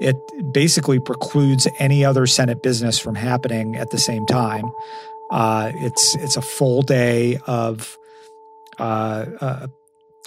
It 0.00 0.16
basically 0.52 0.98
precludes 0.98 1.68
any 1.78 2.04
other 2.04 2.26
Senate 2.26 2.62
business 2.62 2.98
from 2.98 3.14
happening 3.14 3.76
at 3.76 3.90
the 3.90 3.98
same 3.98 4.26
time. 4.26 4.70
Uh, 5.30 5.72
it's 5.74 6.16
it's 6.16 6.36
a 6.36 6.42
full 6.42 6.82
day 6.82 7.38
of 7.46 7.96
uh, 8.78 9.26
uh, 9.40 9.66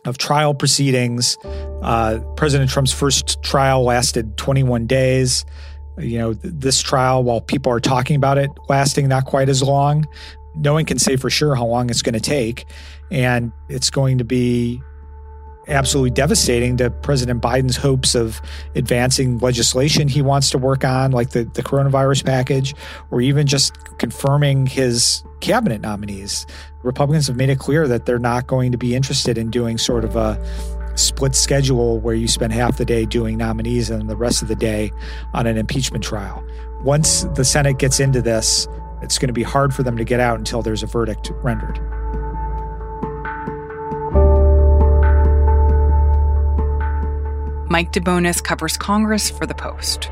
of 0.05 0.17
trial 0.17 0.53
proceedings. 0.53 1.37
Uh, 1.81 2.19
President 2.35 2.69
Trump's 2.69 2.91
first 2.91 3.41
trial 3.41 3.83
lasted 3.83 4.37
21 4.37 4.85
days. 4.87 5.45
You 5.97 6.17
know, 6.17 6.33
this 6.33 6.81
trial, 6.81 7.23
while 7.23 7.41
people 7.41 7.71
are 7.71 7.79
talking 7.79 8.15
about 8.15 8.37
it 8.37 8.49
lasting 8.67 9.07
not 9.07 9.25
quite 9.25 9.49
as 9.49 9.61
long, 9.61 10.07
no 10.55 10.73
one 10.73 10.85
can 10.85 10.99
say 10.99 11.15
for 11.15 11.29
sure 11.29 11.55
how 11.55 11.65
long 11.65 11.89
it's 11.89 12.01
going 12.01 12.13
to 12.13 12.19
take. 12.19 12.65
And 13.11 13.51
it's 13.69 13.89
going 13.89 14.17
to 14.17 14.23
be 14.23 14.81
absolutely 15.67 16.11
devastating 16.11 16.77
to 16.77 16.89
President 16.89 17.41
Biden's 17.41 17.77
hopes 17.77 18.15
of 18.15 18.41
advancing 18.75 19.37
legislation 19.39 20.07
he 20.07 20.21
wants 20.21 20.49
to 20.51 20.57
work 20.57 20.83
on, 20.83 21.11
like 21.11 21.29
the, 21.29 21.45
the 21.45 21.63
coronavirus 21.63 22.25
package, 22.25 22.75
or 23.11 23.21
even 23.21 23.47
just 23.47 23.73
confirming 23.97 24.65
his 24.65 25.23
cabinet 25.39 25.81
nominees. 25.81 26.45
Republicans 26.83 27.27
have 27.27 27.37
made 27.37 27.49
it 27.49 27.59
clear 27.59 27.87
that 27.87 28.05
they're 28.05 28.19
not 28.19 28.47
going 28.47 28.71
to 28.71 28.77
be 28.77 28.95
interested 28.95 29.37
in 29.37 29.49
doing 29.49 29.77
sort 29.77 30.03
of 30.03 30.15
a 30.15 30.39
split 30.95 31.33
schedule 31.35 31.99
where 31.99 32.15
you 32.15 32.27
spend 32.27 32.53
half 32.53 32.77
the 32.77 32.85
day 32.85 33.05
doing 33.05 33.37
nominees 33.37 33.89
and 33.89 34.09
the 34.09 34.15
rest 34.15 34.41
of 34.41 34.47
the 34.47 34.55
day 34.55 34.91
on 35.33 35.47
an 35.47 35.57
impeachment 35.57 36.03
trial. 36.03 36.43
Once 36.83 37.23
the 37.35 37.45
Senate 37.45 37.79
gets 37.79 37.99
into 37.99 38.21
this, 38.21 38.67
it's 39.01 39.17
going 39.17 39.27
to 39.27 39.33
be 39.33 39.43
hard 39.43 39.73
for 39.73 39.83
them 39.83 39.97
to 39.97 40.03
get 40.03 40.19
out 40.19 40.37
until 40.37 40.61
there's 40.61 40.83
a 40.83 40.87
verdict 40.87 41.31
rendered. 41.41 41.79
Mike 47.73 47.91
DeBonis 47.91 48.43
covers 48.43 48.77
Congress 48.77 49.31
for 49.31 49.47
The 49.47 49.55
Post. 49.55 50.11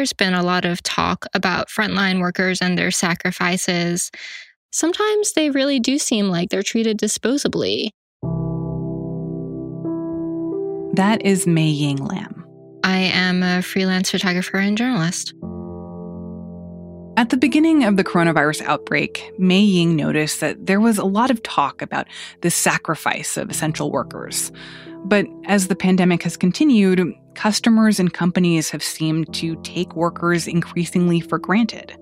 There's 0.00 0.14
been 0.14 0.32
a 0.32 0.42
lot 0.42 0.64
of 0.64 0.82
talk 0.82 1.26
about 1.34 1.68
frontline 1.68 2.20
workers 2.20 2.62
and 2.62 2.78
their 2.78 2.90
sacrifices. 2.90 4.10
Sometimes 4.72 5.34
they 5.34 5.50
really 5.50 5.78
do 5.78 5.98
seem 5.98 6.28
like 6.28 6.48
they're 6.48 6.62
treated 6.62 6.96
disposably. 6.96 7.90
That 10.94 11.20
is 11.22 11.46
May-Ying 11.46 11.98
Lam. 11.98 12.46
I 12.82 12.96
am 12.96 13.42
a 13.42 13.60
freelance 13.60 14.10
photographer 14.10 14.56
and 14.56 14.78
journalist. 14.78 15.34
At 17.20 17.28
the 17.28 17.36
beginning 17.36 17.84
of 17.84 17.98
the 17.98 18.02
coronavirus 18.02 18.62
outbreak, 18.62 19.30
May-Ying 19.38 19.94
noticed 19.94 20.40
that 20.40 20.64
there 20.64 20.80
was 20.80 20.96
a 20.96 21.04
lot 21.04 21.30
of 21.30 21.42
talk 21.42 21.82
about 21.82 22.06
the 22.40 22.50
sacrifice 22.50 23.36
of 23.36 23.50
essential 23.50 23.90
workers. 23.92 24.50
But 25.04 25.26
as 25.44 25.68
the 25.68 25.76
pandemic 25.76 26.22
has 26.22 26.38
continued, 26.38 27.14
customers 27.34 28.00
and 28.00 28.10
companies 28.10 28.70
have 28.70 28.82
seemed 28.82 29.34
to 29.34 29.56
take 29.56 29.94
workers 29.94 30.48
increasingly 30.48 31.20
for 31.20 31.38
granted. 31.38 31.94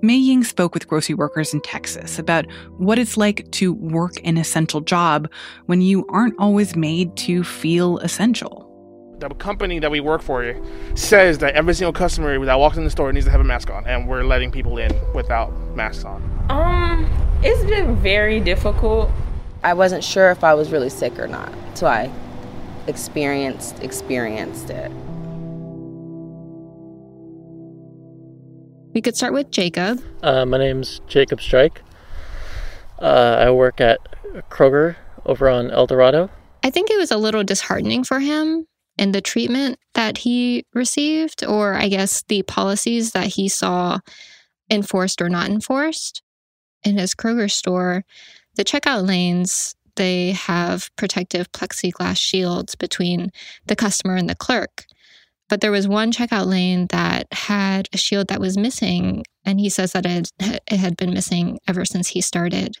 May-Ying 0.00 0.44
spoke 0.44 0.72
with 0.72 0.88
grocery 0.88 1.14
workers 1.14 1.52
in 1.52 1.60
Texas 1.60 2.18
about 2.18 2.50
what 2.78 2.98
it's 2.98 3.18
like 3.18 3.50
to 3.50 3.74
work 3.74 4.14
an 4.24 4.38
essential 4.38 4.80
job 4.80 5.30
when 5.66 5.82
you 5.82 6.06
aren't 6.08 6.38
always 6.38 6.74
made 6.74 7.14
to 7.18 7.44
feel 7.44 7.98
essential. 7.98 8.71
The 9.22 9.34
company 9.36 9.78
that 9.78 9.90
we 9.90 10.00
work 10.00 10.20
for 10.20 10.56
says 10.96 11.38
that 11.38 11.54
every 11.54 11.74
single 11.74 11.92
customer 11.92 12.44
that 12.44 12.58
walks 12.58 12.76
in 12.76 12.82
the 12.82 12.90
store 12.90 13.12
needs 13.12 13.26
to 13.26 13.30
have 13.30 13.40
a 13.40 13.44
mask 13.44 13.70
on, 13.70 13.86
and 13.86 14.08
we're 14.08 14.24
letting 14.24 14.50
people 14.50 14.78
in 14.78 14.90
without 15.14 15.52
masks 15.76 16.04
on. 16.04 16.20
Um, 16.50 17.08
it's 17.40 17.62
been 17.64 17.94
very 17.96 18.40
difficult. 18.40 19.12
I 19.62 19.74
wasn't 19.74 20.02
sure 20.02 20.32
if 20.32 20.42
I 20.42 20.54
was 20.54 20.72
really 20.72 20.90
sick 20.90 21.20
or 21.20 21.28
not, 21.28 21.52
so 21.74 21.86
I 21.86 22.10
experienced 22.88 23.80
experienced 23.80 24.70
it. 24.70 24.90
We 28.92 29.00
could 29.00 29.16
start 29.16 29.34
with 29.34 29.52
Jacob. 29.52 30.02
Uh, 30.24 30.44
my 30.46 30.58
name's 30.58 31.00
Jacob 31.06 31.40
Strike. 31.40 31.80
Uh, 32.98 33.36
I 33.38 33.52
work 33.52 33.80
at 33.80 34.00
Kroger 34.50 34.96
over 35.24 35.48
on 35.48 35.70
El 35.70 35.86
Dorado. 35.86 36.28
I 36.64 36.70
think 36.70 36.90
it 36.90 36.98
was 36.98 37.12
a 37.12 37.16
little 37.16 37.44
disheartening 37.44 38.02
for 38.02 38.18
him 38.18 38.66
in 38.98 39.12
the 39.12 39.20
treatment 39.20 39.78
that 39.94 40.18
he 40.18 40.64
received, 40.74 41.44
or 41.44 41.74
I 41.74 41.88
guess 41.88 42.22
the 42.28 42.42
policies 42.42 43.12
that 43.12 43.28
he 43.28 43.48
saw 43.48 43.98
enforced 44.70 45.20
or 45.20 45.28
not 45.28 45.50
enforced 45.50 46.22
in 46.82 46.98
his 46.98 47.14
Kroger 47.14 47.50
store. 47.50 48.04
The 48.56 48.64
checkout 48.64 49.06
lanes 49.06 49.74
they 49.96 50.32
have 50.32 50.90
protective 50.96 51.50
plexiglass 51.52 52.18
shields 52.18 52.74
between 52.74 53.30
the 53.66 53.76
customer 53.76 54.16
and 54.16 54.28
the 54.28 54.34
clerk. 54.34 54.84
But 55.48 55.60
there 55.60 55.70
was 55.70 55.86
one 55.86 56.12
checkout 56.12 56.46
lane 56.46 56.86
that 56.90 57.26
had 57.32 57.88
a 57.92 57.98
shield 57.98 58.28
that 58.28 58.40
was 58.40 58.56
missing, 58.56 59.24
and 59.44 59.60
he 59.60 59.68
says 59.68 59.92
that 59.92 60.06
it, 60.06 60.30
it 60.40 60.78
had 60.78 60.96
been 60.96 61.12
missing 61.12 61.58
ever 61.68 61.84
since 61.84 62.08
he 62.08 62.22
started, 62.22 62.76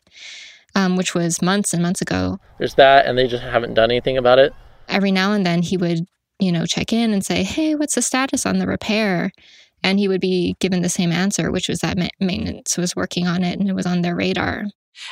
um, 0.74 0.96
which 0.96 1.14
was 1.14 1.42
months 1.42 1.74
and 1.74 1.82
months 1.82 2.00
ago. 2.00 2.38
There's 2.58 2.76
that, 2.76 3.04
and 3.04 3.18
they 3.18 3.26
just 3.26 3.42
haven't 3.42 3.74
done 3.74 3.90
anything 3.90 4.16
about 4.16 4.38
it. 4.38 4.54
Every 4.88 5.12
now 5.12 5.32
and 5.32 5.44
then 5.44 5.62
he 5.62 5.76
would, 5.76 6.06
you 6.38 6.52
know, 6.52 6.66
check 6.66 6.92
in 6.92 7.12
and 7.12 7.24
say, 7.24 7.42
Hey, 7.42 7.74
what's 7.74 7.94
the 7.94 8.02
status 8.02 8.46
on 8.46 8.58
the 8.58 8.66
repair? 8.66 9.32
And 9.82 9.98
he 9.98 10.08
would 10.08 10.20
be 10.20 10.56
given 10.60 10.82
the 10.82 10.88
same 10.88 11.12
answer, 11.12 11.50
which 11.50 11.68
was 11.68 11.80
that 11.80 11.98
maintenance 12.20 12.76
was 12.78 12.94
working 12.94 13.26
on 13.26 13.42
it 13.42 13.58
and 13.58 13.68
it 13.68 13.74
was 13.74 13.86
on 13.86 14.02
their 14.02 14.14
radar. 14.14 14.64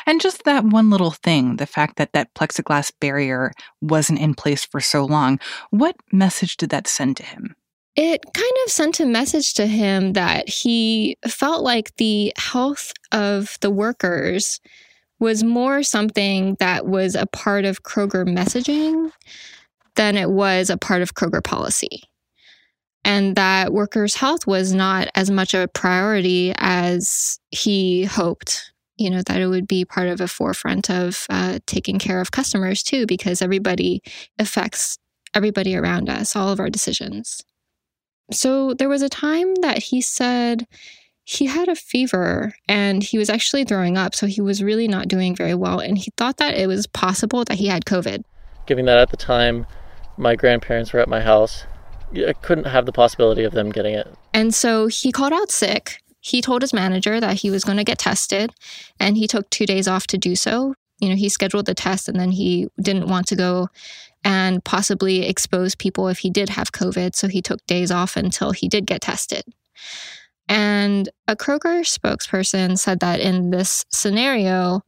And 0.06 0.20
just 0.20 0.44
that 0.44 0.64
one 0.64 0.90
little 0.90 1.10
thing, 1.10 1.56
the 1.56 1.66
fact 1.66 1.96
that 1.96 2.12
that 2.12 2.34
plexiglass 2.34 2.92
barrier 3.00 3.52
wasn't 3.80 4.20
in 4.20 4.34
place 4.34 4.64
for 4.64 4.80
so 4.80 5.04
long, 5.04 5.40
what 5.70 5.96
message 6.12 6.56
did 6.56 6.70
that 6.70 6.86
send 6.86 7.16
to 7.16 7.24
him? 7.24 7.56
It 7.96 8.20
kind 8.32 8.52
of 8.64 8.70
sent 8.70 9.00
a 9.00 9.06
message 9.06 9.54
to 9.54 9.66
him 9.66 10.12
that 10.12 10.48
he 10.48 11.16
felt 11.26 11.62
like 11.62 11.96
the 11.96 12.32
health 12.36 12.92
of 13.10 13.56
the 13.60 13.70
workers 13.70 14.60
was 15.18 15.42
more 15.44 15.82
something 15.82 16.56
that 16.60 16.86
was 16.86 17.14
a 17.14 17.26
part 17.26 17.64
of 17.64 17.82
Kroger 17.82 18.26
messaging 18.26 19.10
than 19.97 20.16
it 20.16 20.30
was 20.30 20.70
a 20.70 20.76
part 20.76 21.02
of 21.02 21.14
Kroger 21.14 21.42
policy. 21.42 22.02
and 23.04 23.37
that 23.37 23.73
workers' 23.73 24.14
health 24.14 24.47
was 24.47 24.73
not 24.75 25.09
as 25.14 25.30
much 25.30 25.54
a 25.54 25.68
priority 25.68 26.52
as 26.59 27.38
he 27.50 28.04
hoped. 28.04 28.73
You 28.99 29.09
know, 29.09 29.23
that 29.23 29.40
it 29.40 29.47
would 29.47 29.66
be 29.66 29.87
part 29.87 30.09
of 30.09 30.20
a 30.20 30.28
forefront 30.28 30.90
of 30.90 31.25
uh, 31.30 31.61
taking 31.66 31.99
care 31.99 32.20
of 32.20 32.32
customers 32.32 32.82
too, 32.82 33.06
because 33.06 33.40
everybody 33.40 34.02
affects 34.38 34.99
everybody 35.35 35.75
around 35.75 36.11
us, 36.11 36.37
all 36.37 36.50
of 36.50 36.61
our 36.61 36.68
decisions. 36.68 37.40
So 38.30 38.75
there 38.75 38.90
was 38.90 39.00
a 39.00 39.09
time 39.09 39.54
that 39.62 39.78
he 39.85 40.02
said 40.02 40.66
he 41.25 41.47
had 41.47 41.68
a 41.68 41.75
fever 41.75 42.52
and 42.68 43.02
he 43.02 43.16
was 43.16 43.30
actually 43.30 43.64
throwing 43.64 43.97
up. 43.97 44.14
So 44.14 44.26
he 44.26 44.42
was 44.42 44.62
really 44.62 44.87
not 44.87 45.09
doing 45.09 45.35
very 45.35 45.54
well. 45.54 45.78
And 45.78 45.97
he 45.97 46.12
thought 46.18 46.37
that 46.37 46.54
it 46.54 46.66
was 46.66 46.87
possible 46.87 47.44
that 47.47 47.56
he 47.56 47.68
had 47.68 47.87
COVID. 47.87 48.23
Giving 48.66 48.85
that 48.85 48.99
at 48.99 49.11
the 49.11 49.16
time, 49.16 49.66
my 50.20 50.36
grandparents 50.36 50.92
were 50.92 51.00
at 51.00 51.08
my 51.08 51.20
house, 51.20 51.64
I 52.14 52.34
couldn't 52.34 52.64
have 52.64 52.86
the 52.86 52.92
possibility 52.92 53.44
of 53.44 53.52
them 53.52 53.70
getting 53.70 53.94
it. 53.94 54.06
And 54.34 54.54
so 54.54 54.86
he 54.86 55.10
called 55.10 55.32
out 55.32 55.50
sick. 55.50 55.98
He 56.20 56.42
told 56.42 56.62
his 56.62 56.74
manager 56.74 57.18
that 57.18 57.38
he 57.38 57.50
was 57.50 57.64
going 57.64 57.78
to 57.78 57.84
get 57.84 57.98
tested 57.98 58.52
and 58.98 59.16
he 59.16 59.26
took 59.26 59.48
two 59.50 59.64
days 59.64 59.88
off 59.88 60.06
to 60.08 60.18
do 60.18 60.36
so. 60.36 60.74
You 61.00 61.08
know, 61.08 61.14
he 61.14 61.30
scheduled 61.30 61.64
the 61.64 61.74
test 61.74 62.08
and 62.08 62.20
then 62.20 62.30
he 62.30 62.68
didn't 62.80 63.08
want 63.08 63.26
to 63.28 63.36
go 63.36 63.68
and 64.22 64.62
possibly 64.64 65.26
expose 65.26 65.74
people 65.74 66.08
if 66.08 66.18
he 66.18 66.28
did 66.28 66.50
have 66.50 66.72
COVID. 66.72 67.14
So 67.14 67.26
he 67.28 67.40
took 67.40 67.64
days 67.66 67.90
off 67.90 68.16
until 68.16 68.50
he 68.50 68.68
did 68.68 68.86
get 68.86 69.00
tested. 69.00 69.44
And 70.46 71.08
a 71.26 71.36
Kroger 71.36 71.80
spokesperson 71.80 72.78
said 72.78 73.00
that 73.00 73.20
in 73.20 73.50
this 73.50 73.86
scenario, 73.90 74.82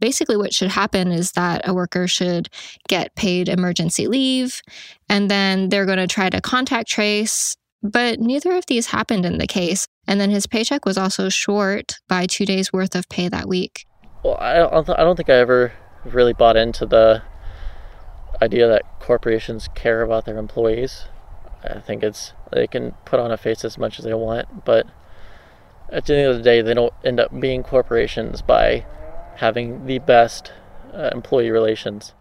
basically 0.00 0.36
what 0.36 0.52
should 0.52 0.70
happen 0.70 1.12
is 1.12 1.32
that 1.32 1.66
a 1.68 1.74
worker 1.74 2.08
should 2.08 2.48
get 2.88 3.14
paid 3.14 3.48
emergency 3.48 4.08
leave 4.08 4.60
and 5.08 5.30
then 5.30 5.68
they're 5.68 5.86
going 5.86 5.98
to 5.98 6.06
try 6.06 6.30
to 6.30 6.40
contact 6.40 6.88
trace 6.88 7.56
but 7.82 8.20
neither 8.20 8.52
of 8.52 8.66
these 8.66 8.88
happened 8.88 9.24
in 9.24 9.38
the 9.38 9.46
case 9.46 9.86
and 10.06 10.20
then 10.20 10.30
his 10.30 10.46
paycheck 10.46 10.84
was 10.84 10.98
also 10.98 11.28
short 11.28 11.94
by 12.08 12.26
two 12.26 12.44
days 12.44 12.72
worth 12.72 12.94
of 12.94 13.08
pay 13.08 13.28
that 13.28 13.48
week. 13.48 13.86
Well 14.22 14.36
i 14.38 14.54
don't, 14.54 14.90
I 14.90 15.02
don't 15.02 15.16
think 15.16 15.30
i 15.30 15.34
ever 15.34 15.72
really 16.04 16.32
bought 16.32 16.56
into 16.56 16.86
the 16.86 17.22
idea 18.42 18.66
that 18.66 18.82
corporations 19.00 19.68
care 19.74 20.00
about 20.00 20.24
their 20.24 20.38
employees. 20.38 21.04
I 21.62 21.78
think 21.80 22.02
it's 22.02 22.32
they 22.52 22.66
can 22.66 22.92
put 23.04 23.20
on 23.20 23.30
a 23.30 23.36
face 23.36 23.64
as 23.64 23.76
much 23.76 23.98
as 23.98 24.04
they 24.04 24.14
want 24.14 24.64
but 24.64 24.86
at 25.90 26.06
the 26.06 26.16
end 26.16 26.28
of 26.28 26.36
the 26.36 26.42
day 26.42 26.62
they 26.62 26.74
don't 26.74 26.94
end 27.04 27.20
up 27.20 27.38
being 27.38 27.62
corporations 27.62 28.42
by 28.42 28.84
having 29.40 29.86
the 29.86 29.98
best 30.00 30.52
uh, 30.92 31.08
employee 31.12 31.50
relations. 31.50 32.12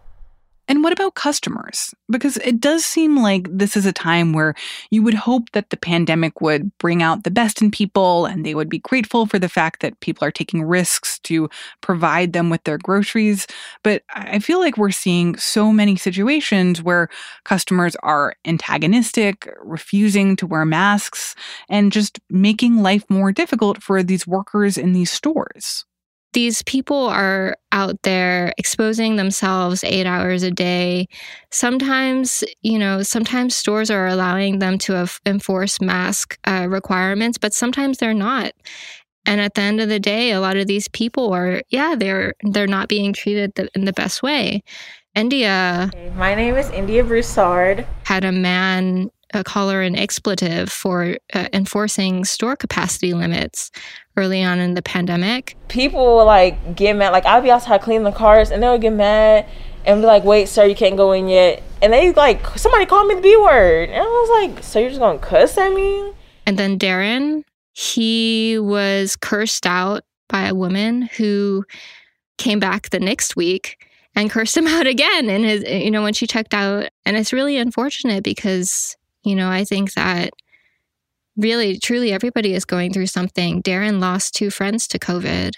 And 0.70 0.84
what 0.84 0.94
about 0.94 1.16
customers? 1.16 1.96
Because 2.12 2.38
it 2.38 2.62
does 2.62 2.86
seem 2.86 3.18
like 3.18 3.48
this 3.50 3.76
is 3.76 3.88
a 3.88 3.92
time 3.92 4.34
where 4.34 4.54
you 4.92 5.02
would 5.02 5.16
hope 5.16 5.50
that 5.54 5.72
the 5.72 5.78
pandemic 5.78 6.42
would 6.42 6.72
bring 6.78 7.02
out 7.02 7.24
the 7.24 7.32
best 7.32 7.60
in 7.60 7.72
people 7.72 8.28
and 8.28 8.46
they 8.46 8.54
would 8.54 8.70
be 8.70 8.78
grateful 8.78 9.26
for 9.26 9.40
the 9.40 9.50
fact 9.50 9.82
that 9.82 10.00
people 10.00 10.26
are 10.26 10.32
taking 10.32 10.62
risks 10.62 11.18
to 11.24 11.50
provide 11.82 12.34
them 12.34 12.52
with 12.52 12.64
their 12.66 12.78
groceries. 12.78 13.48
But 13.84 14.04
I 14.14 14.38
feel 14.38 14.60
like 14.60 14.78
we're 14.78 14.92
seeing 14.92 15.36
so 15.38 15.74
many 15.74 15.96
situations 15.96 16.84
where 16.84 17.10
customers 17.46 17.96
are 18.04 18.36
antagonistic, 18.46 19.52
refusing 19.62 20.36
to 20.36 20.46
wear 20.46 20.66
masks, 20.66 21.34
and 21.68 21.92
just 21.92 22.20
making 22.30 22.84
life 22.84 23.04
more 23.10 23.32
difficult 23.32 23.82
for 23.82 24.04
these 24.04 24.28
workers 24.28 24.78
in 24.78 24.94
these 24.94 25.10
stores 25.10 25.86
these 26.34 26.62
people 26.64 27.08
are 27.08 27.56
out 27.72 28.02
there 28.04 28.54
exposing 28.58 29.16
themselves 29.16 29.84
eight 29.84 30.06
hours 30.06 30.44
a 30.44 30.52
day. 30.52 31.08
Sometimes, 31.52 32.44
you 32.62 32.78
know, 32.78 33.02
sometimes 33.02 33.56
stores 33.56 33.90
are 33.90 34.08
allowing 34.08 34.60
them 34.60 34.78
to 34.80 35.08
enforce 35.26 35.82
mask 35.82 36.38
uh, 36.46 36.68
requirements, 36.70 37.38
but 37.38 37.54
sometimes 37.54 37.98
they're 37.98 38.14
not. 38.14 38.54
And 39.26 39.42
at 39.42 39.56
the 39.56 39.62
end 39.62 39.82
of 39.82 39.90
the 39.90 40.00
day, 40.00 40.32
a 40.32 40.40
lot 40.40 40.58
of 40.58 40.68
these 40.68 40.88
people 40.88 41.34
are, 41.34 41.62
yeah, 41.70 41.96
they're 41.98 42.34
they're 42.44 42.68
not 42.68 42.90
being 42.90 43.14
treated 43.14 43.54
the, 43.56 43.70
in 43.76 43.86
the 43.86 43.94
best 43.94 44.24
way. 44.24 44.64
India. 45.16 45.92
My 46.16 46.36
name 46.36 46.56
is 46.56 46.70
India 46.70 47.04
Broussard. 47.04 47.86
Had 48.06 48.24
a 48.24 48.32
man 48.32 49.10
uh, 49.34 49.44
call 49.44 49.70
her 49.70 49.82
an 49.82 49.96
expletive 49.96 50.72
for 50.72 51.18
uh, 51.34 51.48
enforcing 51.54 52.26
store 52.26 52.56
capacity 52.56 53.14
limits 53.14 53.72
early 54.20 54.44
on 54.44 54.60
in 54.60 54.74
the 54.74 54.82
pandemic. 54.82 55.56
People 55.68 56.24
like 56.26 56.76
get 56.76 56.96
mad. 56.96 57.12
Like 57.12 57.26
I'll 57.26 57.42
be 57.42 57.52
outside 57.52 57.82
cleaning 57.82 58.04
the 58.04 58.12
cars, 58.12 58.52
and 58.52 58.62
they'll 58.62 58.78
get 58.78 58.94
mad 58.94 59.46
and 59.86 60.02
be 60.02 60.06
like, 60.06 60.24
"Wait, 60.24 60.48
sir, 60.48 60.66
you 60.66 60.76
can't 60.76 60.98
go 60.98 61.12
in 61.12 61.28
yet." 61.28 61.64
And 61.82 61.94
they 61.94 62.12
like 62.12 62.46
somebody 62.58 62.86
called 62.86 63.08
me 63.08 63.16
the 63.16 63.22
B 63.22 63.36
word, 63.38 63.90
and 63.90 64.02
I 64.02 64.06
was 64.06 64.42
like, 64.42 64.64
"So 64.64 64.80
you're 64.80 64.90
just 64.90 65.00
gonna 65.00 65.20
cuss 65.20 65.58
at 65.58 65.74
me?" 65.74 66.12
And 66.46 66.58
then 66.58 66.78
Darren, 66.78 67.44
he 67.74 68.60
was 68.60 69.16
cursed 69.16 69.66
out 69.66 70.04
by 70.28 70.48
a 70.48 70.56
woman 70.56 71.04
who 71.18 71.66
came 72.38 72.60
back 72.60 72.90
the 72.90 73.00
next 73.00 73.36
week 73.36 73.86
and 74.16 74.30
cursed 74.30 74.56
him 74.56 74.68
out 74.76 74.88
again 74.88 75.30
and 75.30 75.46
his 75.46 75.64
you 75.64 75.92
know 75.92 76.04
when 76.04 76.14
she 76.14 76.28
checked 76.28 76.54
out 76.54 76.88
and 77.06 77.18
it's 77.18 77.34
really 77.34 77.58
unfortunate 77.58 78.24
because 78.24 78.96
you 79.24 79.36
know, 79.36 79.50
I 79.50 79.64
think 79.64 79.94
that 79.94 80.32
really, 81.40 81.80
truly 81.80 82.12
everybody 82.12 82.54
is 82.54 82.66
going 82.66 82.94
through 82.94 83.08
something. 83.08 83.64
Darren 83.64 84.00
lost 84.00 84.36
two 84.36 84.50
friends 84.50 84.88
to 84.90 85.00
COVID, 85.00 85.54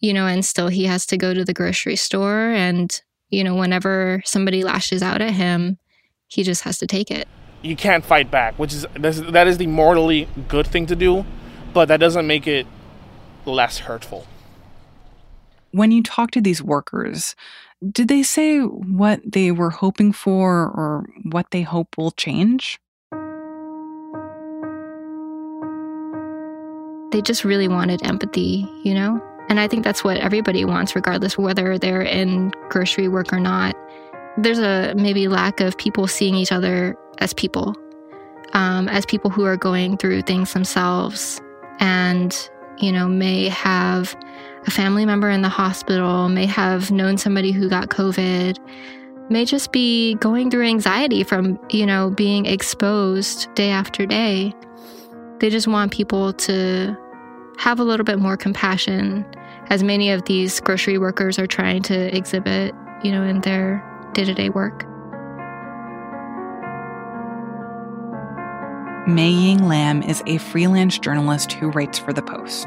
you 0.00 0.12
know, 0.12 0.26
and 0.26 0.44
still 0.44 0.68
he 0.68 0.84
has 0.84 1.06
to 1.06 1.16
go 1.16 1.34
to 1.34 1.44
the 1.44 1.52
grocery 1.52 1.96
store. 1.96 2.50
And, 2.50 3.00
you 3.30 3.44
know, 3.44 3.54
whenever 3.54 4.22
somebody 4.24 4.64
lashes 4.64 5.02
out 5.02 5.20
at 5.20 5.32
him, 5.32 5.78
he 6.26 6.42
just 6.42 6.62
has 6.64 6.78
to 6.78 6.86
take 6.86 7.10
it. 7.10 7.28
You 7.62 7.76
can't 7.76 8.04
fight 8.04 8.30
back, 8.30 8.58
which 8.58 8.72
is 8.72 8.86
that 8.94 9.46
is 9.46 9.58
the 9.58 9.66
morally 9.66 10.28
good 10.46 10.66
thing 10.66 10.86
to 10.86 10.96
do, 10.96 11.24
but 11.74 11.86
that 11.86 11.98
doesn't 11.98 12.26
make 12.26 12.46
it 12.46 12.66
less 13.44 13.78
hurtful. 13.78 14.26
When 15.72 15.90
you 15.90 16.02
talk 16.02 16.30
to 16.32 16.40
these 16.40 16.62
workers, 16.62 17.34
did 17.92 18.08
they 18.08 18.22
say 18.22 18.60
what 18.60 19.20
they 19.24 19.50
were 19.50 19.70
hoping 19.70 20.12
for 20.12 20.64
or 20.64 21.06
what 21.24 21.50
they 21.50 21.62
hope 21.62 21.98
will 21.98 22.12
change? 22.12 22.80
They 27.10 27.22
just 27.22 27.44
really 27.44 27.68
wanted 27.68 28.04
empathy, 28.04 28.68
you 28.82 28.94
know? 28.94 29.22
And 29.48 29.58
I 29.58 29.66
think 29.66 29.82
that's 29.82 30.04
what 30.04 30.18
everybody 30.18 30.64
wants, 30.64 30.94
regardless 30.94 31.38
whether 31.38 31.78
they're 31.78 32.02
in 32.02 32.52
grocery 32.68 33.08
work 33.08 33.32
or 33.32 33.40
not. 33.40 33.74
There's 34.36 34.58
a 34.58 34.94
maybe 34.94 35.26
lack 35.26 35.60
of 35.60 35.76
people 35.78 36.06
seeing 36.06 36.34
each 36.34 36.52
other 36.52 36.96
as 37.18 37.32
people, 37.32 37.74
um, 38.52 38.88
as 38.88 39.06
people 39.06 39.30
who 39.30 39.44
are 39.44 39.56
going 39.56 39.96
through 39.96 40.22
things 40.22 40.52
themselves 40.52 41.40
and, 41.80 42.36
you 42.78 42.92
know, 42.92 43.08
may 43.08 43.48
have 43.48 44.14
a 44.66 44.70
family 44.70 45.06
member 45.06 45.30
in 45.30 45.42
the 45.42 45.48
hospital, 45.48 46.28
may 46.28 46.46
have 46.46 46.90
known 46.90 47.16
somebody 47.16 47.50
who 47.52 47.68
got 47.70 47.88
COVID, 47.88 48.58
may 49.30 49.44
just 49.44 49.72
be 49.72 50.14
going 50.16 50.50
through 50.50 50.66
anxiety 50.66 51.22
from, 51.22 51.58
you 51.70 51.86
know, 51.86 52.10
being 52.10 52.46
exposed 52.46 53.52
day 53.54 53.70
after 53.70 54.04
day. 54.06 54.52
They 55.40 55.50
just 55.50 55.68
want 55.68 55.92
people 55.92 56.32
to 56.32 56.96
have 57.58 57.78
a 57.78 57.84
little 57.84 58.04
bit 58.04 58.18
more 58.18 58.36
compassion, 58.36 59.24
as 59.70 59.82
many 59.82 60.10
of 60.10 60.24
these 60.24 60.60
grocery 60.60 60.98
workers 60.98 61.38
are 61.38 61.46
trying 61.46 61.82
to 61.84 62.16
exhibit, 62.16 62.74
you 63.04 63.12
know, 63.12 63.22
in 63.22 63.40
their 63.42 63.84
day 64.14 64.24
to 64.24 64.34
day 64.34 64.48
work. 64.48 64.84
May-Ying 69.08 69.66
Lam 69.66 70.02
is 70.02 70.22
a 70.26 70.38
freelance 70.38 70.98
journalist 70.98 71.52
who 71.52 71.70
writes 71.70 71.98
for 71.98 72.12
The 72.12 72.22
Post. 72.22 72.66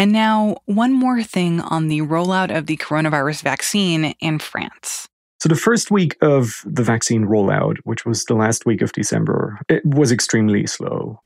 And 0.00 0.12
now, 0.12 0.58
one 0.66 0.92
more 0.92 1.24
thing 1.24 1.60
on 1.60 1.88
the 1.88 2.02
rollout 2.02 2.56
of 2.56 2.66
the 2.66 2.76
coronavirus 2.76 3.42
vaccine 3.42 4.14
in 4.20 4.38
France. 4.38 5.08
So, 5.40 5.48
the 5.48 5.56
first 5.56 5.90
week 5.90 6.16
of 6.22 6.62
the 6.64 6.84
vaccine 6.84 7.26
rollout, 7.26 7.78
which 7.82 8.06
was 8.06 8.24
the 8.24 8.34
last 8.34 8.64
week 8.64 8.80
of 8.80 8.92
December, 8.92 9.58
it 9.68 9.84
was 9.84 10.12
extremely 10.12 10.66
slow. 10.68 11.20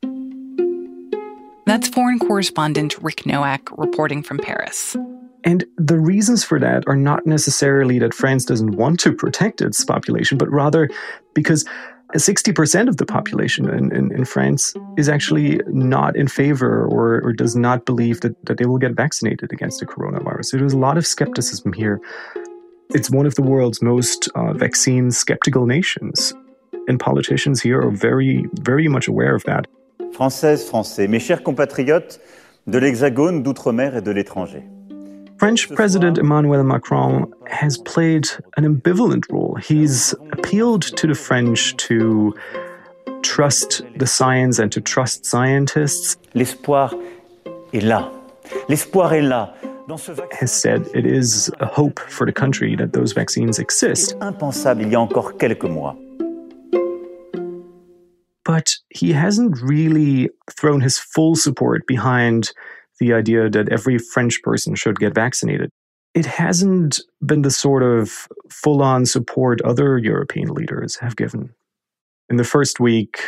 That's 1.66 1.86
foreign 1.88 2.18
correspondent 2.18 2.96
Rick 3.02 3.24
Noack 3.24 3.76
reporting 3.76 4.22
from 4.22 4.38
Paris. 4.38 4.96
And 5.44 5.64
the 5.76 5.98
reasons 5.98 6.44
for 6.44 6.58
that 6.58 6.84
are 6.86 6.96
not 6.96 7.26
necessarily 7.26 7.98
that 7.98 8.14
France 8.14 8.44
doesn't 8.44 8.76
want 8.76 9.00
to 9.00 9.12
protect 9.12 9.60
its 9.60 9.84
population, 9.84 10.38
but 10.38 10.50
rather 10.50 10.88
because 11.34 11.64
60% 12.14 12.88
of 12.88 12.98
the 12.98 13.06
population 13.06 13.68
in, 13.68 13.94
in, 13.94 14.12
in, 14.12 14.24
France 14.24 14.74
is 14.96 15.08
actually 15.08 15.60
not 15.66 16.16
in 16.16 16.28
favor 16.28 16.84
or, 16.86 17.22
or 17.24 17.32
does 17.32 17.56
not 17.56 17.86
believe 17.86 18.20
that, 18.20 18.34
that 18.46 18.58
they 18.58 18.66
will 18.66 18.78
get 18.78 18.92
vaccinated 18.92 19.52
against 19.52 19.80
the 19.80 19.86
coronavirus. 19.86 20.46
So 20.46 20.56
there's 20.58 20.74
a 20.74 20.78
lot 20.78 20.98
of 20.98 21.06
skepticism 21.06 21.72
here. 21.72 22.00
It's 22.90 23.10
one 23.10 23.24
of 23.24 23.34
the 23.36 23.42
world's 23.42 23.80
most 23.80 24.28
uh, 24.34 24.52
vaccine 24.52 25.10
skeptical 25.10 25.66
nations. 25.66 26.34
And 26.88 27.00
politicians 27.00 27.62
here 27.62 27.80
are 27.80 27.90
very, 27.90 28.46
very 28.60 28.88
much 28.88 29.08
aware 29.08 29.34
of 29.34 29.44
that. 29.44 29.66
Françaises, 30.12 30.68
Français, 30.68 31.08
mes 31.08 31.20
chers 31.20 31.40
compatriotes 31.40 32.18
de 32.66 32.78
l'Hexagone, 32.78 33.42
d'outre-mer 33.42 33.96
et 33.96 34.02
de 34.02 34.10
l'étranger. 34.10 34.62
French 35.42 35.74
President 35.74 36.18
Emmanuel 36.18 36.62
Macron 36.62 37.34
has 37.48 37.76
played 37.76 38.28
an 38.56 38.62
ambivalent 38.62 39.24
role. 39.28 39.56
He's 39.56 40.12
appealed 40.30 40.82
to 40.82 41.08
the 41.08 41.16
French 41.16 41.76
to 41.78 42.32
trust 43.22 43.82
the 43.96 44.06
science 44.06 44.60
and 44.60 44.70
to 44.70 44.80
trust 44.80 45.26
scientists. 45.26 46.16
L'espoir 46.34 46.94
est 47.72 47.82
là. 47.82 48.08
L'espoir 48.68 49.12
est 49.14 49.22
là. 49.22 49.52
Has 50.30 50.52
said 50.52 50.88
it 50.94 51.04
is 51.04 51.50
a 51.58 51.66
hope 51.66 51.98
for 51.98 52.24
the 52.24 52.32
country 52.32 52.76
that 52.76 52.92
those 52.92 53.10
vaccines 53.10 53.58
exist. 53.58 54.14
Impensable 54.20 54.82
il 54.82 54.92
y 54.92 54.94
a 54.94 55.00
encore 55.00 55.32
quelques 55.38 55.68
mois. 55.68 55.96
But 58.44 58.76
he 58.90 59.12
hasn't 59.12 59.60
really 59.60 60.30
thrown 60.52 60.80
his 60.80 61.00
full 61.00 61.34
support 61.34 61.84
behind 61.88 62.52
the 63.02 63.12
idea 63.12 63.50
that 63.50 63.68
every 63.68 63.98
French 63.98 64.40
person 64.42 64.76
should 64.76 65.00
get 65.00 65.12
vaccinated. 65.12 65.70
It 66.14 66.24
hasn't 66.24 67.00
been 67.24 67.42
the 67.42 67.50
sort 67.50 67.82
of 67.82 68.28
full 68.48 68.80
on 68.80 69.06
support 69.06 69.60
other 69.62 69.98
European 69.98 70.48
leaders 70.54 70.96
have 70.96 71.16
given. 71.16 71.52
In 72.30 72.36
the 72.36 72.44
first 72.44 72.78
week, 72.78 73.18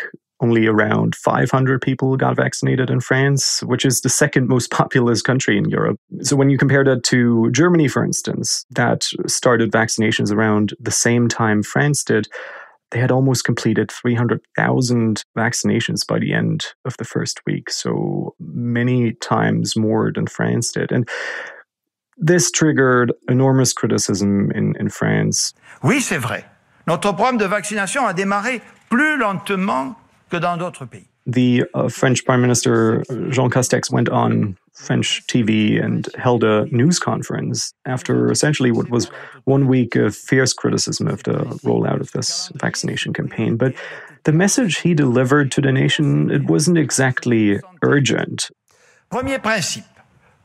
only 0.40 0.66
around 0.66 1.16
500 1.16 1.80
people 1.82 2.16
got 2.16 2.36
vaccinated 2.36 2.88
in 2.88 3.00
France, 3.00 3.62
which 3.64 3.84
is 3.84 4.00
the 4.00 4.08
second 4.08 4.48
most 4.48 4.70
populous 4.80 5.22
country 5.22 5.58
in 5.58 5.68
Europe. 5.68 5.98
So, 6.20 6.36
when 6.36 6.50
you 6.50 6.58
compare 6.58 6.84
that 6.84 7.02
to 7.04 7.50
Germany, 7.50 7.88
for 7.88 8.04
instance, 8.04 8.64
that 8.70 9.04
started 9.26 9.72
vaccinations 9.72 10.30
around 10.30 10.74
the 10.78 10.92
same 10.92 11.26
time 11.28 11.62
France 11.62 12.04
did, 12.04 12.28
they 12.94 13.00
had 13.00 13.10
almost 13.10 13.44
completed 13.44 13.90
300,000 13.90 15.24
vaccinations 15.36 16.06
by 16.06 16.20
the 16.20 16.32
end 16.32 16.64
of 16.84 16.96
the 16.96 17.04
first 17.04 17.40
week. 17.44 17.68
So 17.68 18.36
many 18.38 19.14
times 19.14 19.76
more 19.76 20.12
than 20.14 20.28
France 20.28 20.70
did. 20.70 20.92
And 20.92 21.08
this 22.16 22.52
triggered 22.52 23.12
enormous 23.28 23.72
criticism 23.72 24.52
in, 24.52 24.76
in 24.78 24.88
France. 24.90 25.52
Oui, 25.82 26.00
c'est 26.00 26.18
vrai. 26.18 26.44
Notre 26.86 27.12
programme 27.12 27.36
de 27.36 27.46
vaccination 27.46 28.06
a 28.06 28.14
démarré 28.14 28.62
plus 28.88 29.18
lentement 29.18 29.96
que 30.30 30.36
dans 30.36 30.56
d'autres 30.56 30.86
pays. 30.86 31.08
The 31.26 31.64
uh, 31.74 31.88
French 31.88 32.24
Prime 32.24 32.42
Minister 32.42 33.02
Jean 33.30 33.50
Castex 33.50 33.90
went 33.90 34.08
on 34.08 34.56
French 34.74 35.24
TV 35.26 35.82
and 35.82 36.08
held 36.16 36.42
a 36.42 36.66
news 36.66 36.98
conference 36.98 37.72
after 37.86 38.30
essentially 38.30 38.72
what 38.72 38.90
was 38.90 39.08
one 39.44 39.68
week 39.68 39.94
of 39.96 40.14
fierce 40.14 40.52
criticism 40.52 41.06
of 41.06 41.22
the 41.22 41.38
rollout 41.64 42.00
of 42.00 42.10
this 42.12 42.50
vaccination 42.56 43.12
campaign. 43.12 43.56
But 43.56 43.74
the 44.24 44.32
message 44.32 44.78
he 44.78 44.94
delivered 44.94 45.52
to 45.52 45.60
the 45.60 45.72
nation, 45.72 46.30
it 46.30 46.44
wasn't 46.44 46.78
exactly 46.78 47.60
urgent. 47.82 48.50
Premier 49.10 49.38
principe, 49.38 49.84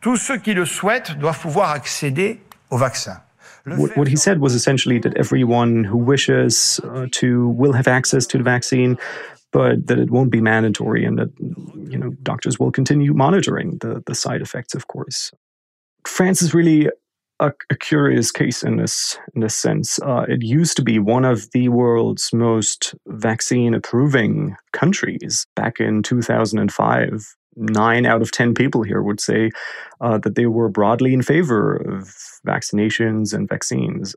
tous 0.02 0.18
ceux 0.18 0.38
qui 0.38 0.54
le 0.54 0.66
souhaitent 0.66 1.18
doivent 1.18 1.42
pouvoir 1.42 1.76
accéder 1.76 2.40
au 2.70 2.78
vaccin. 2.78 3.22
What, 3.66 4.08
he 4.08 4.16
said 4.16 4.40
was 4.40 4.56
essentially 4.56 5.00
that 5.00 5.16
everyone 5.18 5.84
who 5.84 5.98
wishes 5.98 6.80
uh, 6.84 7.08
to 7.12 7.50
will 7.50 7.74
have 7.74 7.88
access 7.88 8.26
to 8.28 8.38
the 8.38 8.44
vaccine, 8.44 8.98
but 9.52 9.88
that 9.88 10.00
it 10.00 10.12
won't 10.12 10.32
be 10.32 10.42
mandatory 10.42 11.06
and 11.06 11.18
that 11.18 11.30
you 11.40 11.98
know 11.98 12.12
doctors 12.24 12.60
will 12.60 12.72
continue 12.72 13.14
monitoring 13.14 13.78
the, 13.80 14.04
the 14.06 14.16
side 14.16 14.42
effects 14.42 14.76
of 14.76 14.88
course. 14.88 15.32
France 16.06 16.42
is 16.42 16.54
really 16.54 16.90
a, 17.40 17.52
a 17.70 17.76
curious 17.76 18.32
case 18.32 18.64
in 18.64 18.78
this 18.78 19.18
in 19.34 19.42
this 19.42 19.56
sense. 19.56 20.00
Uh, 20.00 20.26
it 20.28 20.44
used 20.44 20.76
to 20.78 20.84
be 20.84 21.00
one 21.00 21.26
of 21.26 21.50
the 21.52 21.70
world's 21.70 22.32
most 22.34 22.96
vaccine 23.08 23.74
approving 23.74 24.56
countries 24.74 25.46
back 25.56 25.80
in 25.80 26.04
2005 26.04 27.36
nine 27.56 28.06
out 28.06 28.22
of 28.22 28.32
10 28.32 28.54
people 28.54 28.84
here 28.84 29.02
would 29.02 29.20
say 29.20 29.52
uh, 30.02 30.18
that 30.20 30.36
they 30.36 30.46
were 30.46 30.70
broadly 30.70 31.14
in 31.14 31.22
favor 31.22 31.76
of 31.76 32.14
vaccinations 32.48 33.34
and 33.34 33.50
vaccines. 33.50 34.16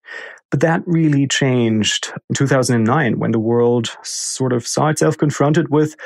But 0.51 0.61
that 0.61 0.83
really 0.87 1.27
changed 1.27 2.13
in 2.29 2.35
2009 2.35 3.19
when 3.19 3.33
the 3.33 3.41
world 3.41 3.97
sort 4.03 4.53
of 4.53 4.67
saw 4.67 4.89
itself 4.89 5.17
confronted 5.19 5.71
with 5.71 5.97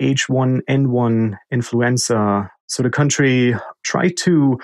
H1N1 0.00 1.36
influenza. 1.50 2.50
So 2.66 2.82
the 2.82 2.90
country 2.90 3.54
tried 3.84 4.16
to 4.18 4.58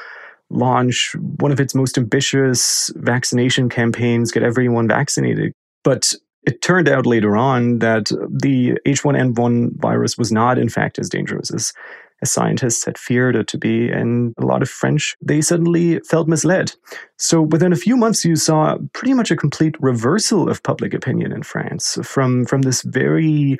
launch 0.50 1.14
one 1.38 1.50
of 1.50 1.60
its 1.60 1.74
most 1.74 1.96
ambitious 1.96 2.90
vaccination 2.96 3.68
campaigns, 3.68 4.30
get 4.30 4.42
everyone 4.42 4.86
vaccinated. 4.86 5.52
But 5.82 6.12
it 6.44 6.62
turned 6.62 6.88
out 6.88 7.06
later 7.06 7.36
on 7.36 7.78
that 7.78 8.10
the 8.28 8.78
H1N1 8.86 9.80
virus 9.80 10.18
was 10.18 10.32
not, 10.32 10.58
in 10.58 10.68
fact, 10.68 10.98
as 10.98 11.08
dangerous 11.08 11.52
as, 11.52 11.72
as 12.20 12.32
scientists 12.32 12.84
had 12.84 12.98
feared 12.98 13.36
it 13.36 13.46
to 13.48 13.58
be. 13.58 13.88
And 13.88 14.34
a 14.38 14.44
lot 14.44 14.62
of 14.62 14.68
French, 14.68 15.16
they 15.20 15.40
suddenly 15.40 16.00
felt 16.00 16.26
misled. 16.26 16.72
So 17.16 17.42
within 17.42 17.72
a 17.72 17.76
few 17.76 17.96
months, 17.96 18.24
you 18.24 18.34
saw 18.34 18.76
pretty 18.92 19.14
much 19.14 19.30
a 19.30 19.36
complete 19.36 19.76
reversal 19.80 20.48
of 20.48 20.62
public 20.62 20.94
opinion 20.94 21.32
in 21.32 21.42
France 21.44 21.96
from, 22.02 22.44
from 22.44 22.62
this 22.62 22.82
very 22.82 23.58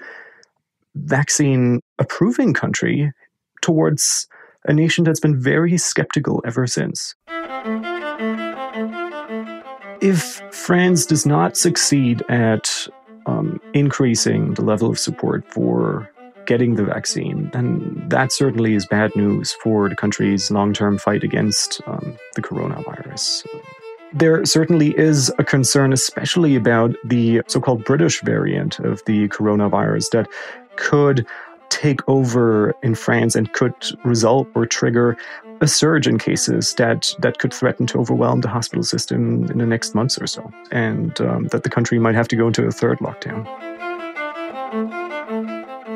vaccine 0.94 1.80
approving 1.98 2.52
country 2.52 3.12
towards 3.60 4.26
a 4.64 4.72
nation 4.72 5.04
that's 5.04 5.20
been 5.20 5.40
very 5.40 5.76
skeptical 5.78 6.42
ever 6.44 6.66
since. 6.66 7.14
If 10.02 10.42
France 10.50 11.06
does 11.06 11.24
not 11.24 11.56
succeed 11.56 12.22
at 12.28 12.88
um, 13.26 13.60
increasing 13.72 14.54
the 14.54 14.64
level 14.64 14.90
of 14.90 14.98
support 14.98 15.44
for 15.46 16.10
getting 16.44 16.74
the 16.74 16.84
vaccine, 16.84 17.48
then 17.52 18.04
that 18.08 18.32
certainly 18.32 18.74
is 18.74 18.84
bad 18.84 19.14
news 19.14 19.52
for 19.52 19.88
the 19.88 19.94
country's 19.94 20.50
long 20.50 20.72
term 20.72 20.98
fight 20.98 21.22
against 21.22 21.80
um, 21.86 22.18
the 22.34 22.42
coronavirus. 22.42 23.46
There 24.12 24.44
certainly 24.44 24.98
is 24.98 25.32
a 25.38 25.44
concern, 25.44 25.92
especially 25.92 26.56
about 26.56 26.96
the 27.04 27.42
so 27.46 27.60
called 27.60 27.84
British 27.84 28.22
variant 28.22 28.80
of 28.80 29.04
the 29.04 29.28
coronavirus 29.28 30.10
that 30.10 30.28
could 30.74 31.24
take 31.82 32.08
over 32.08 32.72
in 32.84 32.94
France 32.94 33.34
and 33.34 33.52
could 33.54 33.74
result 34.04 34.46
or 34.54 34.64
trigger 34.64 35.16
a 35.60 35.66
surge 35.66 36.06
in 36.06 36.16
cases 36.16 36.74
that, 36.74 37.12
that 37.18 37.40
could 37.40 37.52
threaten 37.52 37.86
to 37.88 37.98
overwhelm 37.98 38.40
the 38.40 38.48
hospital 38.48 38.84
system 38.84 39.50
in 39.50 39.58
the 39.58 39.66
next 39.66 39.92
months 39.92 40.16
or 40.20 40.28
so, 40.28 40.48
and 40.70 41.20
um, 41.20 41.48
that 41.48 41.64
the 41.64 41.68
country 41.68 41.98
might 41.98 42.14
have 42.14 42.28
to 42.28 42.36
go 42.36 42.46
into 42.46 42.64
a 42.64 42.70
third 42.70 42.98
lockdown. 42.98 43.44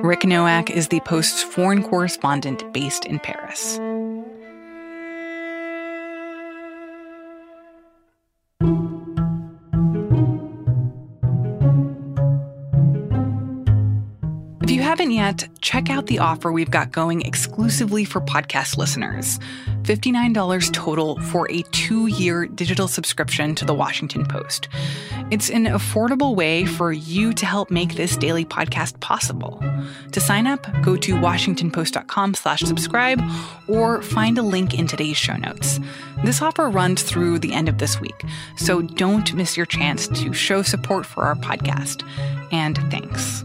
Rick 0.03 0.22
Noack 0.22 0.70
is 0.70 0.88
the 0.88 1.01
Post's 1.01 1.42
foreign 1.42 1.85
correspondent 1.85 2.72
based 2.72 3.05
in 3.05 3.20
Paris. 3.20 3.79
Haven't 15.07 15.16
yet, 15.16 15.49
check 15.61 15.88
out 15.88 16.07
the 16.07 16.19
offer 16.19 16.51
we've 16.51 16.71
got 16.71 16.90
going 16.90 17.23
exclusively 17.23 18.05
for 18.05 18.21
podcast 18.21 18.77
listeners 18.77 19.38
$59 19.83 20.73
total 20.73 21.21
for 21.21 21.49
a 21.49 21.62
two 21.71 22.09
year 22.09 22.47
digital 22.47 22.88
subscription 22.88 23.55
to 23.55 23.64
The 23.64 23.73
Washington 23.73 24.27
Post. 24.27 24.69
It's 25.31 25.49
an 25.49 25.66
affordable 25.66 26.35
way 26.35 26.64
for 26.64 26.92
you 26.92 27.33
to 27.35 27.47
help 27.47 27.71
make 27.71 27.95
this 27.95 28.16
daily 28.16 28.45
podcast 28.45 28.99
possible. 28.99 29.62
To 30.11 30.19
sign 30.19 30.49
up, 30.49 30.66
go 30.83 30.97
to 30.97 31.14
washingtonpost.com 31.14 32.35
slash 32.35 32.61
subscribe 32.61 33.23
or 33.69 34.03
find 34.03 34.38
a 34.38 34.42
link 34.42 34.77
in 34.77 34.88
today's 34.88 35.16
show 35.16 35.37
notes. 35.37 35.79
This 36.25 36.42
offer 36.42 36.69
runs 36.69 37.05
through 37.05 37.38
the 37.38 37.53
end 37.53 37.69
of 37.69 37.79
this 37.79 38.01
week, 38.01 38.25
so 38.57 38.83
don't 38.83 39.33
miss 39.35 39.57
your 39.57 39.66
chance 39.66 40.09
to 40.09 40.33
show 40.33 40.62
support 40.62 41.07
for 41.07 41.23
our 41.23 41.37
podcast. 41.37 42.03
And 42.51 42.77
thanks. 42.90 43.45